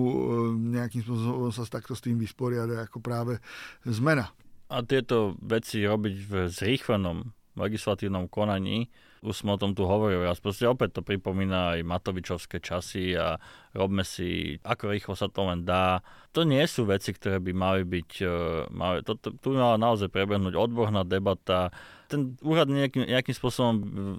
nejakým 0.60 1.00
spôsobom 1.08 1.48
sa 1.56 1.64
takto 1.64 1.96
s 1.96 2.04
tým 2.04 2.20
vysporiadať 2.20 2.84
ako 2.84 3.00
práve 3.00 3.40
zmena 3.88 4.28
A 4.74 4.82
tieto 4.82 5.38
veci 5.38 5.86
robiť 5.86 6.14
v 6.26 6.32
zrýchlenom 6.50 7.30
legislatívnom 7.54 8.26
konaní, 8.26 8.90
už 9.22 9.40
sme 9.40 9.54
o 9.54 9.60
tom 9.62 9.72
tu 9.72 9.86
hovorili, 9.86 10.26
a 10.26 10.34
proste 10.34 10.66
opäť 10.66 10.98
to 10.98 11.06
pripomína 11.06 11.78
aj 11.78 11.86
Matovičovské 11.86 12.58
časy 12.58 13.14
a 13.14 13.38
robme 13.72 14.02
si, 14.02 14.58
ako 14.66 14.90
rýchlo 14.90 15.14
sa 15.14 15.30
to 15.30 15.46
len 15.46 15.62
dá. 15.62 16.02
To 16.34 16.42
nie 16.42 16.60
sú 16.66 16.84
veci, 16.84 17.14
ktoré 17.14 17.38
by 17.38 17.52
mali 17.54 17.82
byť, 17.86 18.10
e, 18.20 18.34
mali, 18.74 19.00
to, 19.06 19.14
to, 19.16 19.32
tu 19.38 19.54
by 19.54 19.56
mala 19.62 19.76
naozaj 19.78 20.10
prebehnúť 20.10 20.58
odborná 20.58 21.06
debata. 21.06 21.70
Ten 22.10 22.34
úrad 22.44 22.68
nejakým, 22.68 23.08
nejakým 23.08 23.32
spôsobom 23.38 23.74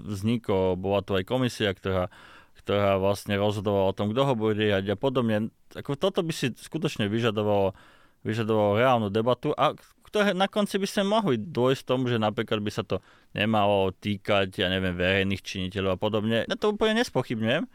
vznikol, 0.10 0.80
bola 0.80 1.04
tu 1.04 1.14
aj 1.14 1.28
komisia, 1.28 1.76
ktorá 1.76 2.08
ktorá 2.56 2.98
vlastne 2.98 3.36
rozhodovala 3.36 3.92
o 3.92 3.98
tom, 3.98 4.10
kto 4.10 4.22
ho 4.26 4.34
bude 4.34 4.58
riadiť 4.58 4.96
a 4.96 4.98
podobne. 4.98 5.52
Ako 5.76 6.00
toto 6.00 6.24
by 6.24 6.32
si 6.32 6.56
skutočne 6.56 7.12
vyžadovalo, 7.12 7.76
vyžadovalo 8.24 8.80
reálnu 8.80 9.08
debatu 9.12 9.52
a 9.54 9.76
ktoré 10.16 10.32
na 10.32 10.48
konci 10.48 10.80
by 10.80 10.88
sme 10.88 11.12
mohli 11.12 11.36
dôjsť 11.36 11.84
tomu, 11.84 12.08
že 12.08 12.16
napríklad 12.16 12.64
by 12.64 12.72
sa 12.72 12.88
to 12.88 13.04
nemalo 13.36 13.92
týkať, 14.00 14.64
ja 14.64 14.72
neviem, 14.72 14.96
verejných 14.96 15.44
činiteľov 15.44 15.92
a 15.92 16.00
podobne. 16.00 16.38
Ja 16.48 16.56
to 16.56 16.72
úplne 16.72 17.04
nespochybňujem, 17.04 17.68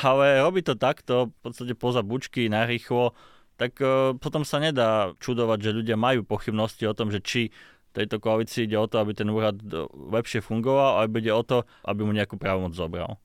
ale 0.00 0.40
robí 0.40 0.64
to 0.64 0.72
takto, 0.72 1.28
v 1.28 1.38
podstate 1.44 1.76
poza 1.76 2.00
bučky, 2.00 2.48
narýchlo, 2.48 3.12
tak 3.60 3.76
uh, 3.84 4.16
potom 4.16 4.40
sa 4.40 4.56
nedá 4.56 5.12
čudovať, 5.20 5.68
že 5.68 5.76
ľudia 5.84 6.00
majú 6.00 6.24
pochybnosti 6.24 6.88
o 6.88 6.96
tom, 6.96 7.12
že 7.12 7.20
či 7.20 7.52
tejto 7.92 8.24
koalícii 8.24 8.64
ide 8.64 8.80
o 8.80 8.88
to, 8.88 8.96
aby 8.96 9.12
ten 9.12 9.28
úrad 9.28 9.60
lepšie 9.92 10.40
fungoval, 10.40 11.04
alebo 11.04 11.20
ide 11.20 11.28
o 11.28 11.44
to, 11.44 11.68
aby 11.84 12.08
mu 12.08 12.16
nejakú 12.16 12.40
právomoc 12.40 12.72
zobral. 12.72 13.20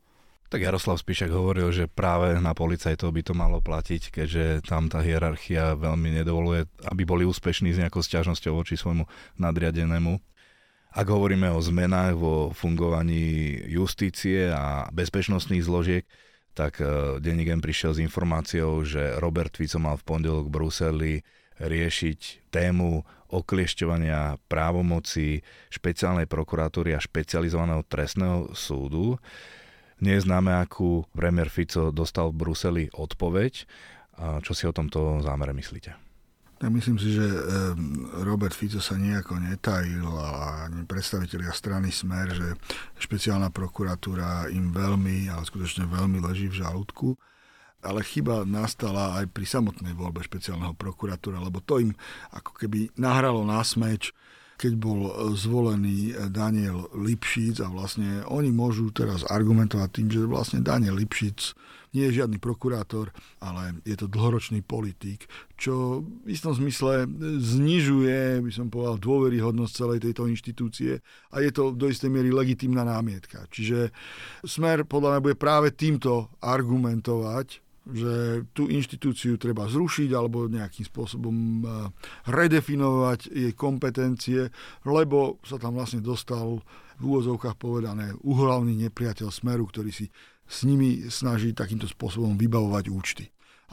Tak 0.48 0.64
Jaroslav 0.64 0.96
Spíšak 0.96 1.28
hovoril, 1.28 1.76
že 1.76 1.92
práve 1.92 2.40
na 2.40 2.56
policajtov 2.56 3.12
by 3.12 3.20
to 3.20 3.36
malo 3.36 3.60
platiť, 3.60 4.16
keďže 4.16 4.64
tam 4.64 4.88
tá 4.88 5.04
hierarchia 5.04 5.76
veľmi 5.76 6.24
nedovoluje, 6.24 6.64
aby 6.88 7.04
boli 7.04 7.28
úspešní 7.28 7.76
s 7.76 7.84
nejakou 7.84 8.00
sťažnosťou 8.00 8.56
voči 8.56 8.80
svojmu 8.80 9.04
nadriadenému. 9.44 10.16
Ak 10.96 11.08
hovoríme 11.12 11.52
o 11.52 11.60
zmenách 11.60 12.16
vo 12.16 12.56
fungovaní 12.56 13.60
justície 13.68 14.48
a 14.48 14.88
bezpečnostných 14.96 15.68
zložiek, 15.68 16.08
tak 16.56 16.80
e, 16.80 17.20
Denník 17.20 17.52
prišiel 17.60 18.00
s 18.00 18.02
informáciou, 18.02 18.88
že 18.88 19.20
Robert 19.20 19.52
Fico 19.52 19.84
mal 19.84 20.00
v 20.00 20.08
pondelok 20.08 20.48
v 20.48 20.54
Bruseli 20.56 21.14
riešiť 21.60 22.50
tému 22.50 23.04
okliešťovania 23.36 24.40
právomoci 24.48 25.44
špeciálnej 25.68 26.26
prokuratúry 26.26 26.96
a 26.96 27.04
špecializovaného 27.04 27.84
trestného 27.84 28.56
súdu. 28.56 29.20
Nie 29.98 30.22
známe, 30.22 30.54
akú 30.54 31.10
premiér 31.18 31.50
Fico 31.50 31.90
dostal 31.90 32.30
v 32.30 32.40
Bruseli 32.46 32.84
odpoveď. 32.94 33.54
Čo 34.46 34.52
si 34.54 34.70
o 34.70 34.74
tomto 34.74 35.22
zámere 35.26 35.54
myslíte? 35.58 35.94
Tak 36.58 36.74
myslím 36.74 36.98
si, 36.98 37.14
že 37.14 37.26
Robert 38.26 38.54
Fico 38.54 38.82
sa 38.82 38.98
nejako 38.98 39.38
netajil 39.38 40.10
a 40.10 40.66
ani 40.66 40.90
predstavitelia 40.90 41.54
strany 41.54 41.94
Smer, 41.94 42.34
že 42.34 42.58
špeciálna 42.98 43.54
prokuratúra 43.54 44.50
im 44.50 44.74
veľmi, 44.74 45.30
ale 45.30 45.46
skutočne 45.46 45.86
veľmi 45.86 46.18
leží 46.26 46.50
v 46.50 46.66
žalúdku. 46.66 47.14
Ale 47.86 48.02
chyba 48.02 48.42
nastala 48.42 49.22
aj 49.22 49.30
pri 49.30 49.46
samotnej 49.46 49.94
voľbe 49.94 50.26
špeciálneho 50.26 50.74
prokuratúra, 50.74 51.38
lebo 51.38 51.62
to 51.62 51.78
im 51.78 51.94
ako 52.34 52.58
keby 52.58 52.90
nahralo 52.98 53.46
na 53.46 53.62
smeč 53.62 54.10
keď 54.58 54.74
bol 54.76 55.00
e, 55.08 55.12
zvolený 55.38 56.12
e, 56.12 56.34
Daniel 56.34 56.90
Lipšic 56.98 57.62
a 57.62 57.70
vlastne 57.70 58.26
oni 58.26 58.50
môžu 58.50 58.90
teraz 58.90 59.22
argumentovať 59.24 59.90
tým, 59.94 60.08
že 60.10 60.26
vlastne 60.26 60.66
Daniel 60.66 60.98
Lipšic 60.98 61.54
nie 61.96 62.10
je 62.12 62.22
žiadny 62.22 62.38
prokurátor, 62.42 63.16
ale 63.40 63.80
je 63.88 63.96
to 63.96 64.12
dlhoročný 64.12 64.60
politik, 64.62 65.26
čo 65.56 66.04
v 66.04 66.30
istom 66.30 66.52
zmysle 66.52 67.08
znižuje, 67.40 68.44
by 68.44 68.52
som 68.52 68.68
povedal, 68.68 69.00
dôveryhodnosť 69.00 69.74
celej 69.74 70.00
tejto 70.04 70.28
inštitúcie 70.28 71.00
a 71.32 71.36
je 71.40 71.50
to 71.54 71.72
do 71.72 71.88
istej 71.88 72.12
miery 72.12 72.30
legitimná 72.30 72.84
námietka. 72.84 73.48
Čiže 73.50 73.96
Smer 74.44 74.84
podľa 74.84 75.18
mňa 75.18 75.22
bude 75.24 75.38
práve 75.40 75.72
týmto 75.72 76.28
argumentovať, 76.44 77.67
že 77.94 78.44
tú 78.52 78.68
inštitúciu 78.68 79.40
treba 79.40 79.68
zrušiť 79.68 80.10
alebo 80.12 80.52
nejakým 80.52 80.86
spôsobom 80.88 81.36
e, 81.36 81.60
redefinovať 82.28 83.32
jej 83.32 83.54
kompetencie, 83.56 84.52
lebo 84.84 85.40
sa 85.48 85.56
tam 85.56 85.80
vlastne 85.80 86.04
dostal 86.04 86.60
v 86.98 87.04
úvozovkách 87.04 87.56
povedané 87.56 88.12
uhlavný 88.26 88.76
nepriateľ 88.90 89.30
Smeru, 89.30 89.70
ktorý 89.70 89.94
si 89.94 90.10
s 90.48 90.64
nimi 90.64 91.08
snaží 91.12 91.52
takýmto 91.52 91.86
spôsobom 91.86 92.40
vybavovať 92.40 92.86
účty. 92.88 93.26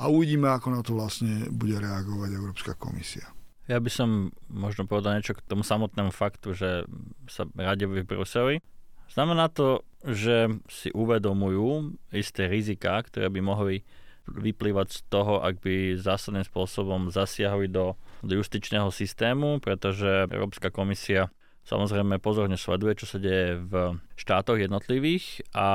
A 0.03 0.11
uvidíme, 0.11 0.51
ako 0.51 0.69
na 0.75 0.83
to 0.83 0.99
vlastne 0.99 1.47
bude 1.55 1.79
reagovať 1.79 2.31
Európska 2.35 2.75
komisia. 2.75 3.31
Ja 3.71 3.81
by 3.81 3.89
som 3.89 4.35
možno 4.51 4.85
povedal 4.85 5.17
niečo 5.17 5.39
k 5.39 5.47
tomu 5.47 5.65
samotnému 5.65 6.13
faktu, 6.13 6.53
že 6.53 6.85
sa 7.31 7.49
rade 7.57 7.87
v 7.89 8.05
Bruseli. 8.05 8.61
Znamená 9.09 9.49
to, 9.49 9.87
že 10.05 10.61
si 10.69 10.93
uvedomujú 10.93 11.97
isté 12.13 12.51
riziká, 12.51 13.01
ktoré 13.07 13.33
by 13.33 13.41
mohli 13.41 13.87
vyplývať 14.29 14.89
z 14.91 15.01
toho, 15.13 15.45
ak 15.45 15.61
by 15.61 16.01
zásadným 16.01 16.47
spôsobom 16.47 17.13
zasiahli 17.13 17.69
do, 17.69 17.97
do 18.25 18.41
justičného 18.41 18.89
systému, 18.89 19.61
pretože 19.61 20.29
Európska 20.33 20.73
komisia 20.73 21.29
samozrejme 21.65 22.21
pozorne 22.21 22.61
sleduje, 22.61 23.01
čo 23.01 23.07
sa 23.09 23.19
deje 23.21 23.57
v 23.61 23.97
štátoch 24.17 24.61
jednotlivých. 24.61 25.45
A 25.57 25.69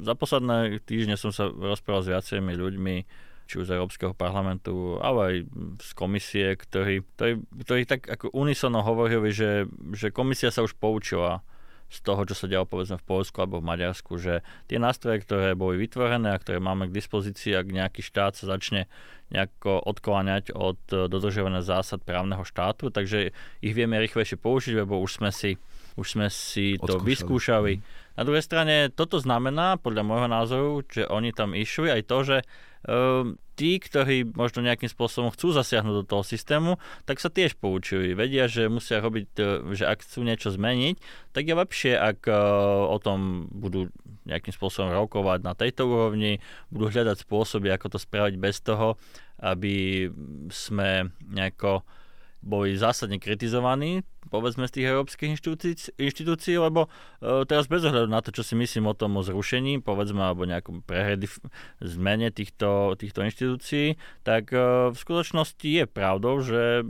za 0.00 0.14
posledné 0.16 0.84
týždne 0.84 1.16
som 1.16 1.32
sa 1.32 1.48
rozprával 1.48 2.04
s 2.04 2.12
viacerými 2.12 2.54
ľuďmi, 2.56 2.96
či 3.48 3.54
už 3.56 3.72
z 3.72 3.80
Európskeho 3.80 4.12
parlamentu, 4.12 5.00
ale 5.00 5.20
aj 5.24 5.36
z 5.80 5.90
komisie, 5.96 6.46
ktorí, 6.52 7.00
ktorí, 7.16 7.32
ktorí 7.64 7.82
tak 7.88 8.04
ako 8.04 8.28
unisono 8.36 8.84
hovorili, 8.84 9.32
že, 9.32 9.64
že 9.96 10.12
komisia 10.12 10.52
sa 10.52 10.60
už 10.60 10.76
poučila 10.76 11.40
z 11.88 11.98
toho, 12.04 12.20
čo 12.28 12.36
sa 12.36 12.46
dialo 12.46 12.68
povedzme 12.68 13.00
v 13.00 13.08
Polsku 13.08 13.40
alebo 13.40 13.64
v 13.64 13.68
Maďarsku, 13.72 14.20
že 14.20 14.44
tie 14.68 14.76
nástroje, 14.76 15.24
ktoré 15.24 15.56
boli 15.56 15.80
vytvorené 15.80 16.36
a 16.36 16.40
ktoré 16.40 16.60
máme 16.60 16.92
k 16.92 16.96
dispozícii, 16.96 17.56
ak 17.56 17.72
nejaký 17.72 18.04
štát 18.04 18.36
sa 18.36 18.44
začne 18.44 18.86
nejako 19.32 19.80
odkláňať 19.84 20.52
od 20.52 20.80
dodržovania 20.88 21.64
zásad 21.64 22.04
právneho 22.04 22.44
štátu, 22.44 22.92
takže 22.92 23.32
ich 23.64 23.74
vieme 23.76 24.00
rýchlejšie 24.00 24.40
použiť, 24.40 24.84
lebo 24.84 25.00
už 25.00 25.20
sme 25.20 25.32
si, 25.32 25.56
už 25.98 26.06
sme 26.06 26.26
si 26.30 26.78
to 26.78 27.02
Odskúšali. 27.02 27.08
vyskúšali. 27.10 27.72
Na 28.14 28.22
druhej 28.22 28.46
strane 28.46 28.90
toto 28.94 29.18
znamená, 29.18 29.78
podľa 29.82 30.02
môjho 30.06 30.28
názoru, 30.30 30.70
že 30.86 31.02
oni 31.10 31.34
tam 31.34 31.58
išli 31.58 31.90
aj 31.90 32.02
to, 32.06 32.18
že 32.22 32.36
Ehm, 32.86 33.42
tí, 33.58 33.82
ktorí 33.82 34.38
možno 34.38 34.62
nejakým 34.62 34.86
spôsobom 34.86 35.34
chcú 35.34 35.50
zasiahnuť 35.50 35.94
do 35.98 36.04
toho 36.06 36.22
systému, 36.22 36.78
tak 37.10 37.18
sa 37.18 37.26
tiež 37.26 37.58
poučujú. 37.58 38.14
Vedia, 38.14 38.46
že 38.46 38.70
musia 38.70 39.02
robiť, 39.02 39.26
e, 39.34 39.74
že 39.74 39.82
ak 39.82 40.06
chcú 40.06 40.22
niečo 40.22 40.54
zmeniť, 40.54 40.94
tak 41.34 41.42
je 41.50 41.54
lepšie, 41.58 41.92
ak 41.98 42.30
e, 42.30 42.38
o 42.86 42.96
tom 43.02 43.50
budú 43.50 43.90
nejakým 44.30 44.54
spôsobom 44.54 44.94
rokovať 44.94 45.42
na 45.42 45.58
tejto 45.58 45.90
úrovni, 45.90 46.38
budú 46.70 46.94
hľadať 46.94 47.26
spôsoby, 47.26 47.74
ako 47.74 47.92
to 47.92 47.98
spraviť 47.98 48.34
bez 48.38 48.62
toho, 48.62 48.94
aby 49.42 50.06
sme 50.54 51.10
nejako 51.26 51.82
boli 52.38 52.78
zásadne 52.78 53.18
kritizovaní, 53.18 54.06
povedzme 54.30 54.70
z 54.70 54.78
tých 54.78 54.86
európskych 54.94 55.28
inštitúcií, 55.34 55.72
inštitúcií 55.98 56.54
lebo 56.60 56.86
e, 57.18 57.42
teraz 57.44 57.66
bez 57.66 57.82
ohľadu 57.82 58.08
na 58.08 58.22
to, 58.22 58.30
čo 58.30 58.46
si 58.46 58.54
myslím 58.54 58.86
o 58.86 58.94
tom 58.94 59.18
o 59.18 59.22
zrušení, 59.26 59.82
povedzme, 59.82 60.22
alebo 60.22 60.46
nejakom 60.46 60.86
prehredy 60.86 61.26
zmene 61.82 62.30
týchto, 62.30 62.94
týchto 62.94 63.26
inštitúcií, 63.26 63.98
tak 64.22 64.54
e, 64.54 64.94
v 64.94 64.96
skutočnosti 64.96 65.66
je 65.66 65.84
pravdou, 65.90 66.38
že 66.38 66.80
e, 66.80 66.84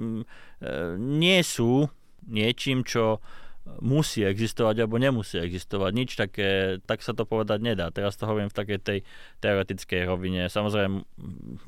nie 1.01 1.41
sú 1.41 1.89
niečím, 2.29 2.85
čo 2.85 3.25
musí 3.79 4.27
existovať 4.27 4.83
alebo 4.83 4.99
nemusí 4.99 5.39
existovať. 5.39 5.91
Nič 5.95 6.11
také, 6.19 6.81
tak 6.83 7.05
sa 7.05 7.15
to 7.15 7.29
povedať 7.29 7.63
nedá. 7.63 7.93
Teraz 7.95 8.19
to 8.19 8.27
hovorím 8.27 8.51
v 8.51 8.59
takej 8.59 8.79
tej 8.83 8.99
teoretickej 9.39 10.01
rovine. 10.09 10.51
Samozrejme, 10.51 11.05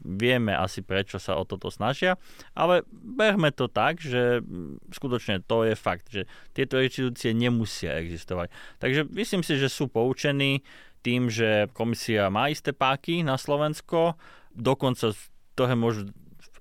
vieme 0.02 0.52
asi 0.56 0.82
prečo 0.82 1.22
sa 1.22 1.38
o 1.38 1.46
toto 1.46 1.70
snažia, 1.70 2.18
ale 2.56 2.82
berme 2.90 3.54
to 3.54 3.70
tak, 3.70 4.02
že 4.02 4.42
skutočne 4.90 5.44
to 5.46 5.68
je 5.68 5.74
fakt, 5.78 6.10
že 6.10 6.26
tieto 6.50 6.82
inštitúcie 6.82 7.30
nemusia 7.30 8.00
existovať. 8.02 8.50
Takže 8.82 9.06
myslím 9.14 9.42
si, 9.46 9.54
že 9.60 9.70
sú 9.70 9.86
poučení 9.86 10.66
tým, 11.00 11.32
že 11.32 11.70
komisia 11.72 12.28
má 12.28 12.52
isté 12.52 12.76
páky 12.76 13.24
na 13.24 13.40
Slovensko, 13.40 14.18
dokonca 14.52 15.14
toho 15.56 15.74
môžu 15.78 16.12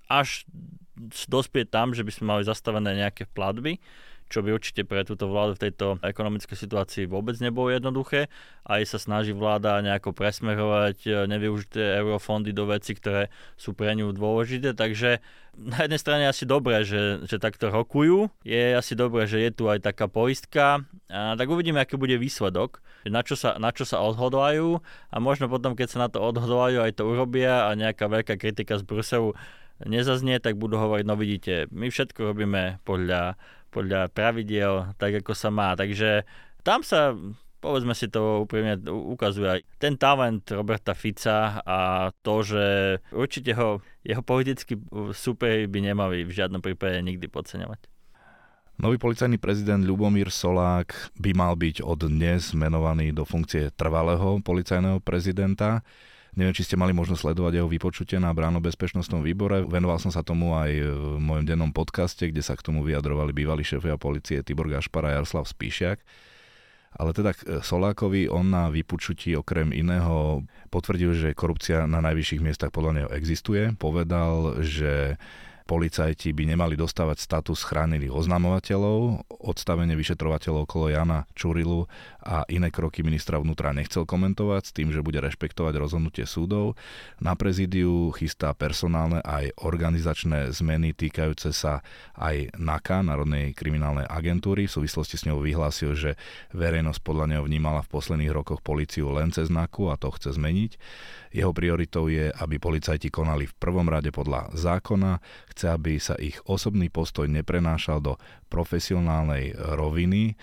až 0.07 0.47
dospieť 1.27 1.71
tam, 1.71 1.95
že 1.95 2.03
by 2.03 2.11
sme 2.11 2.25
mali 2.27 2.43
zastavené 2.43 2.91
nejaké 2.97 3.27
platby 3.31 3.79
čo 4.29 4.45
by 4.45 4.53
určite 4.53 4.85
pre 4.85 5.01
túto 5.01 5.25
vládu 5.25 5.57
v 5.57 5.69
tejto 5.69 5.97
ekonomickej 6.05 6.53
situácii 6.53 7.09
vôbec 7.09 7.35
nebolo 7.41 7.73
jednoduché. 7.73 8.29
Aj 8.63 8.81
sa 8.85 9.01
snaží 9.01 9.33
vláda 9.33 9.81
nejako 9.81 10.13
presmerovať 10.13 10.97
e, 11.03 11.09
nevyužité 11.25 11.97
eurofondy 11.97 12.53
do 12.53 12.69
veci, 12.69 12.93
ktoré 12.93 13.33
sú 13.57 13.73
pre 13.73 13.97
ňu 13.97 14.13
dôležité. 14.13 14.77
Takže 14.77 15.19
na 15.59 15.83
jednej 15.83 15.99
strane 15.99 16.23
asi 16.29 16.45
dobré, 16.45 16.85
že, 16.85 17.25
že 17.25 17.41
takto 17.41 17.73
rokujú. 17.73 18.29
Je 18.45 18.77
asi 18.77 18.93
dobré, 18.93 19.25
že 19.25 19.41
je 19.41 19.51
tu 19.51 19.67
aj 19.67 19.83
taká 19.83 20.05
poistka. 20.07 20.85
A 21.09 21.35
tak 21.35 21.49
uvidíme, 21.49 21.81
aký 21.81 21.97
bude 21.97 22.15
výsledok, 22.15 22.79
na 23.09 23.25
čo 23.25 23.33
sa, 23.33 23.57
na 23.57 23.73
čo 23.73 23.83
sa 23.83 23.99
odhodlajú 23.99 24.79
a 25.11 25.15
možno 25.17 25.49
potom, 25.49 25.73
keď 25.73 25.87
sa 25.89 25.99
na 26.05 26.09
to 26.13 26.21
odhodlajú, 26.21 26.85
aj 26.85 27.01
to 27.01 27.03
urobia 27.09 27.67
a 27.67 27.75
nejaká 27.75 28.05
veľká 28.05 28.37
kritika 28.37 28.77
z 28.77 28.85
Bruselu 28.85 29.33
nezaznie, 29.87 30.43
tak 30.43 30.59
budú 30.59 30.75
hovoriť, 30.75 31.05
no 31.07 31.15
vidíte, 31.15 31.71
my 31.71 31.87
všetko 31.87 32.35
robíme 32.35 32.83
podľa, 32.83 33.39
podľa 33.69 34.09
pravidiel, 34.09 34.97
tak 34.97 35.21
ako 35.21 35.33
sa 35.37 35.49
má. 35.53 35.77
Takže 35.77 36.25
tam 36.65 36.81
sa 36.81 37.13
povedzme 37.59 37.91
si 37.91 38.07
to 38.07 38.47
úprimne, 38.47 38.79
ukazuje 38.87 39.59
aj 39.59 39.61
ten 39.77 39.99
talent 39.99 40.47
Roberta 40.47 40.95
Fica 40.95 41.59
a 41.61 42.09
to, 42.23 42.41
že 42.41 42.63
určite 43.11 43.51
ho, 43.59 43.83
jeho 44.01 44.23
politickí 44.23 44.79
súperi 45.11 45.67
by 45.67 45.91
nemali 45.91 46.23
v 46.23 46.31
žiadnom 46.31 46.63
prípade 46.63 47.03
nikdy 47.03 47.27
podceňovať. 47.27 47.99
Nový 48.79 48.95
policajný 48.95 49.35
prezident 49.43 49.83
Ľubomír 49.83 50.31
Solák 50.31 51.11
by 51.19 51.35
mal 51.35 51.59
byť 51.59 51.83
od 51.83 51.99
dnes 52.07 52.55
menovaný 52.55 53.11
do 53.11 53.27
funkcie 53.27 53.75
trvalého 53.75 54.39
policajného 54.39 55.03
prezidenta. 55.03 55.83
Neviem, 56.37 56.53
či 56.53 56.61
ste 56.61 56.77
mali 56.77 56.93
možnosť 56.93 57.25
sledovať 57.25 57.53
jeho 57.57 57.69
vypočutie 57.69 58.21
na 58.21 58.29
bráno 58.35 58.61
bezpečnostnom 58.61 59.25
výbore. 59.25 59.65
Venoval 59.65 59.97
som 59.97 60.13
sa 60.13 60.21
tomu 60.21 60.53
aj 60.53 60.71
v 60.77 61.17
mojom 61.17 61.45
dennom 61.45 61.73
podcaste, 61.73 62.29
kde 62.29 62.45
sa 62.45 62.53
k 62.53 62.69
tomu 62.69 62.85
vyjadrovali 62.85 63.33
bývalí 63.33 63.65
šéfia 63.65 63.97
policie 63.97 64.45
Tibor 64.45 64.69
Gašpar 64.69 65.09
a 65.09 65.17
Jaroslav 65.17 65.49
Spíšiak. 65.49 66.01
Ale 66.89 67.13
teda 67.13 67.37
Solákovi 67.61 68.29
on 68.33 68.49
na 68.49 68.73
vypočutí 68.73 69.37
okrem 69.37 69.69
iného 69.69 70.41
potvrdil, 70.73 71.13
že 71.13 71.37
korupcia 71.37 71.85
na 71.85 72.01
najvyšších 72.01 72.41
miestach 72.41 72.73
podľa 72.73 72.91
neho 72.93 73.09
existuje. 73.13 73.77
Povedal, 73.77 74.61
že 74.65 75.21
policajti 75.69 76.33
by 76.33 76.57
nemali 76.57 76.73
dostávať 76.73 77.21
status 77.21 77.61
chránených 77.61 78.09
oznamovateľov, 78.09 79.21
odstavenie 79.29 79.93
vyšetrovateľov 79.93 80.65
okolo 80.65 80.89
Jana 80.89 81.29
Čurilu 81.37 81.85
a 82.25 82.41
iné 82.49 82.73
kroky 82.73 83.05
ministra 83.05 83.37
vnútra 83.37 83.69
nechcel 83.69 84.09
komentovať 84.09 84.63
s 84.65 84.73
tým, 84.73 84.89
že 84.89 85.05
bude 85.05 85.21
rešpektovať 85.21 85.77
rozhodnutie 85.77 86.25
súdov. 86.25 86.73
Na 87.21 87.37
prezídiu 87.37 88.09
chystá 88.17 88.57
personálne 88.57 89.21
aj 89.21 89.53
organizačné 89.61 90.49
zmeny 90.49 90.97
týkajúce 90.97 91.53
sa 91.53 91.85
aj 92.17 92.57
NAKA, 92.57 93.05
Národnej 93.05 93.53
kriminálnej 93.53 94.09
agentúry. 94.09 94.65
V 94.65 94.81
súvislosti 94.81 95.21
s 95.21 95.29
ňou 95.29 95.45
vyhlásil, 95.45 95.93
že 95.93 96.17
verejnosť 96.57 96.99
podľa 97.05 97.37
neho 97.37 97.43
vnímala 97.45 97.85
v 97.85 97.93
posledných 97.93 98.33
rokoch 98.33 98.65
policiu 98.65 99.13
len 99.13 99.29
cez 99.29 99.53
NAKU 99.53 99.93
a 99.93 100.01
to 100.01 100.09
chce 100.17 100.33
zmeniť. 100.33 100.71
Jeho 101.29 101.53
prioritou 101.53 102.09
je, 102.09 102.33
aby 102.33 102.57
policajti 102.57 103.13
konali 103.13 103.45
v 103.45 103.57
prvom 103.57 103.85
rade 103.85 104.09
podľa 104.09 104.49
zákona, 104.57 105.21
chce, 105.53 105.65
aby 105.69 106.01
sa 106.01 106.17
ich 106.17 106.41
osobný 106.49 106.89
postoj 106.89 107.29
neprenášal 107.29 108.01
do 108.01 108.17
profesionálnej 108.49 109.53
roviny. 109.53 110.33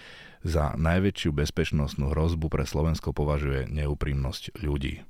Za 0.47 0.79
najväčšiu 0.79 1.35
bezpečnostnú 1.35 2.15
hrozbu 2.15 2.47
pre 2.47 2.63
Slovensko 2.63 3.11
považuje 3.11 3.67
neúprimnosť 3.67 4.63
ľudí. 4.63 5.03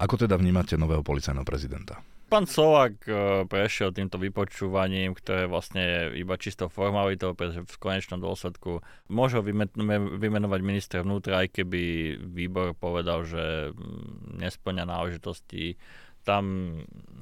Ako 0.00 0.16
teda 0.16 0.40
vnímate 0.40 0.80
nového 0.80 1.04
policajného 1.04 1.44
prezidenta? 1.44 2.00
Pán 2.30 2.46
Slovak 2.46 3.02
e, 3.10 3.42
prešiel 3.50 3.90
týmto 3.90 4.14
vypočúvaním, 4.14 5.18
ktoré 5.18 5.50
vlastne 5.50 5.82
je 5.82 6.22
iba 6.22 6.38
čisto 6.38 6.70
formalitou, 6.70 7.34
pretože 7.34 7.66
v 7.66 7.80
konečnom 7.82 8.22
dôsledku 8.22 8.86
môže 9.10 9.42
vymenovať 9.42 10.60
minister 10.62 11.02
vnútra, 11.02 11.42
aj 11.42 11.50
keby 11.50 11.82
výbor 12.22 12.78
povedal, 12.78 13.26
že 13.26 13.74
mm, 13.74 14.46
nesplňa 14.46 14.84
náležitosti. 14.86 15.74
Tam 16.22 16.44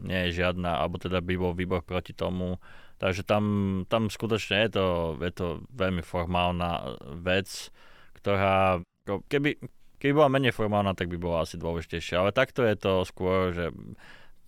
nie 0.04 0.20
je 0.28 0.44
žiadna, 0.44 0.76
alebo 0.76 1.00
teda 1.00 1.24
by 1.24 1.34
bol 1.40 1.56
výbor 1.56 1.80
proti 1.80 2.12
tomu. 2.12 2.60
Takže 3.00 3.24
tam, 3.24 3.44
tam 3.88 4.12
skutočne 4.12 4.68
je 4.68 4.70
to, 4.76 4.86
je 5.24 5.32
to 5.32 5.46
veľmi 5.72 6.04
formálna 6.04 7.00
vec, 7.16 7.72
ktorá 8.20 8.84
keby, 9.32 9.56
keby 9.96 10.12
bola 10.12 10.28
menej 10.28 10.52
formálna, 10.52 10.92
tak 10.92 11.08
by 11.08 11.16
bola 11.16 11.48
asi 11.48 11.56
dôležitejšia. 11.56 12.20
Ale 12.20 12.36
takto 12.36 12.60
je 12.60 12.76
to 12.76 13.08
skôr, 13.08 13.56
že 13.56 13.72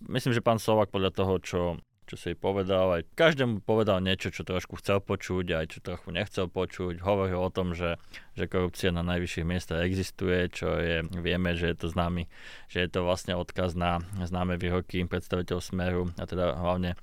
myslím, 0.07 0.33
že 0.33 0.45
pán 0.45 0.57
Slovak 0.57 0.89
podľa 0.89 1.11
toho, 1.13 1.33
čo, 1.41 1.61
čo 2.09 2.15
si 2.17 2.33
povedal, 2.33 3.01
aj 3.01 3.07
každému 3.13 3.61
povedal 3.61 4.01
niečo, 4.01 4.33
čo 4.33 4.41
trošku 4.41 4.81
chcel 4.81 4.99
počuť, 4.99 5.45
aj 5.53 5.65
čo 5.71 5.79
trochu 5.83 6.09
nechcel 6.11 6.49
počuť. 6.49 6.99
Hovoril 7.03 7.39
o 7.39 7.53
tom, 7.53 7.77
že, 7.77 8.01
že 8.33 8.49
korupcia 8.49 8.89
na 8.89 9.05
najvyšších 9.05 9.47
miestach 9.47 9.85
existuje, 9.85 10.49
čo 10.49 10.75
je, 10.81 11.05
vieme, 11.21 11.53
že 11.53 11.71
je 11.71 11.77
to 11.77 11.87
známy, 11.87 12.25
že 12.67 12.83
je 12.83 12.89
to 12.89 13.05
vlastne 13.05 13.37
odkaz 13.37 13.77
na 13.77 14.01
známe 14.19 14.57
výroky 14.57 15.05
predstaviteľ 15.05 15.57
Smeru 15.61 16.09
a 16.17 16.23
teda 16.25 16.57
hlavne 16.57 16.97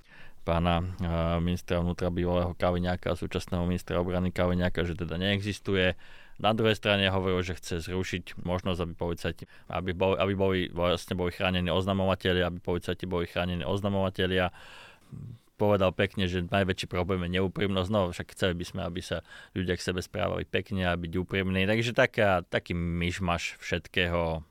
pána 0.49 0.81
ministra 1.45 1.85
vnútra 1.85 2.09
bývalého 2.09 2.57
Kaviňáka 2.57 3.12
a 3.12 3.21
súčasného 3.21 3.69
ministra 3.69 4.00
obrany 4.00 4.33
Kaviňáka, 4.33 4.81
že 4.88 4.97
teda 4.97 5.21
neexistuje 5.21 5.93
na 6.38 6.54
druhej 6.54 6.78
strane 6.78 7.11
hovoril, 7.11 7.42
že 7.42 7.59
chce 7.59 7.83
zrušiť 7.90 8.38
možnosť, 8.47 8.80
aby 8.87 8.94
policajti, 8.94 9.44
aby, 9.70 9.90
boli, 9.90 10.16
aby 10.22 10.35
boli, 10.38 10.59
vlastne 10.70 11.18
boli 11.18 11.35
chránení 11.35 11.66
oznamovateľi, 11.70 12.46
aby 12.46 12.59
policajti 12.62 13.11
boli 13.11 13.27
chránení 13.27 13.66
oznamovateľia. 13.66 14.55
Povedal 15.59 15.90
pekne, 15.90 16.31
že 16.31 16.46
najväčší 16.46 16.87
problém 16.87 17.27
je 17.27 17.42
neúprimnosť, 17.42 17.90
no 17.90 18.14
však 18.14 18.31
chceli 18.38 18.55
by 18.55 18.64
sme, 18.64 18.81
aby 18.87 19.03
sa 19.03 19.27
ľudia 19.59 19.74
k 19.74 19.83
sebe 19.90 19.98
správali 19.98 20.46
pekne 20.46 20.87
a 20.87 20.94
byť 20.94 21.12
úprimní. 21.18 21.66
Takže 21.66 21.90
taká, 21.90 22.46
taký 22.46 22.79
myšmaš 22.79 23.59
všetkého. 23.59 24.46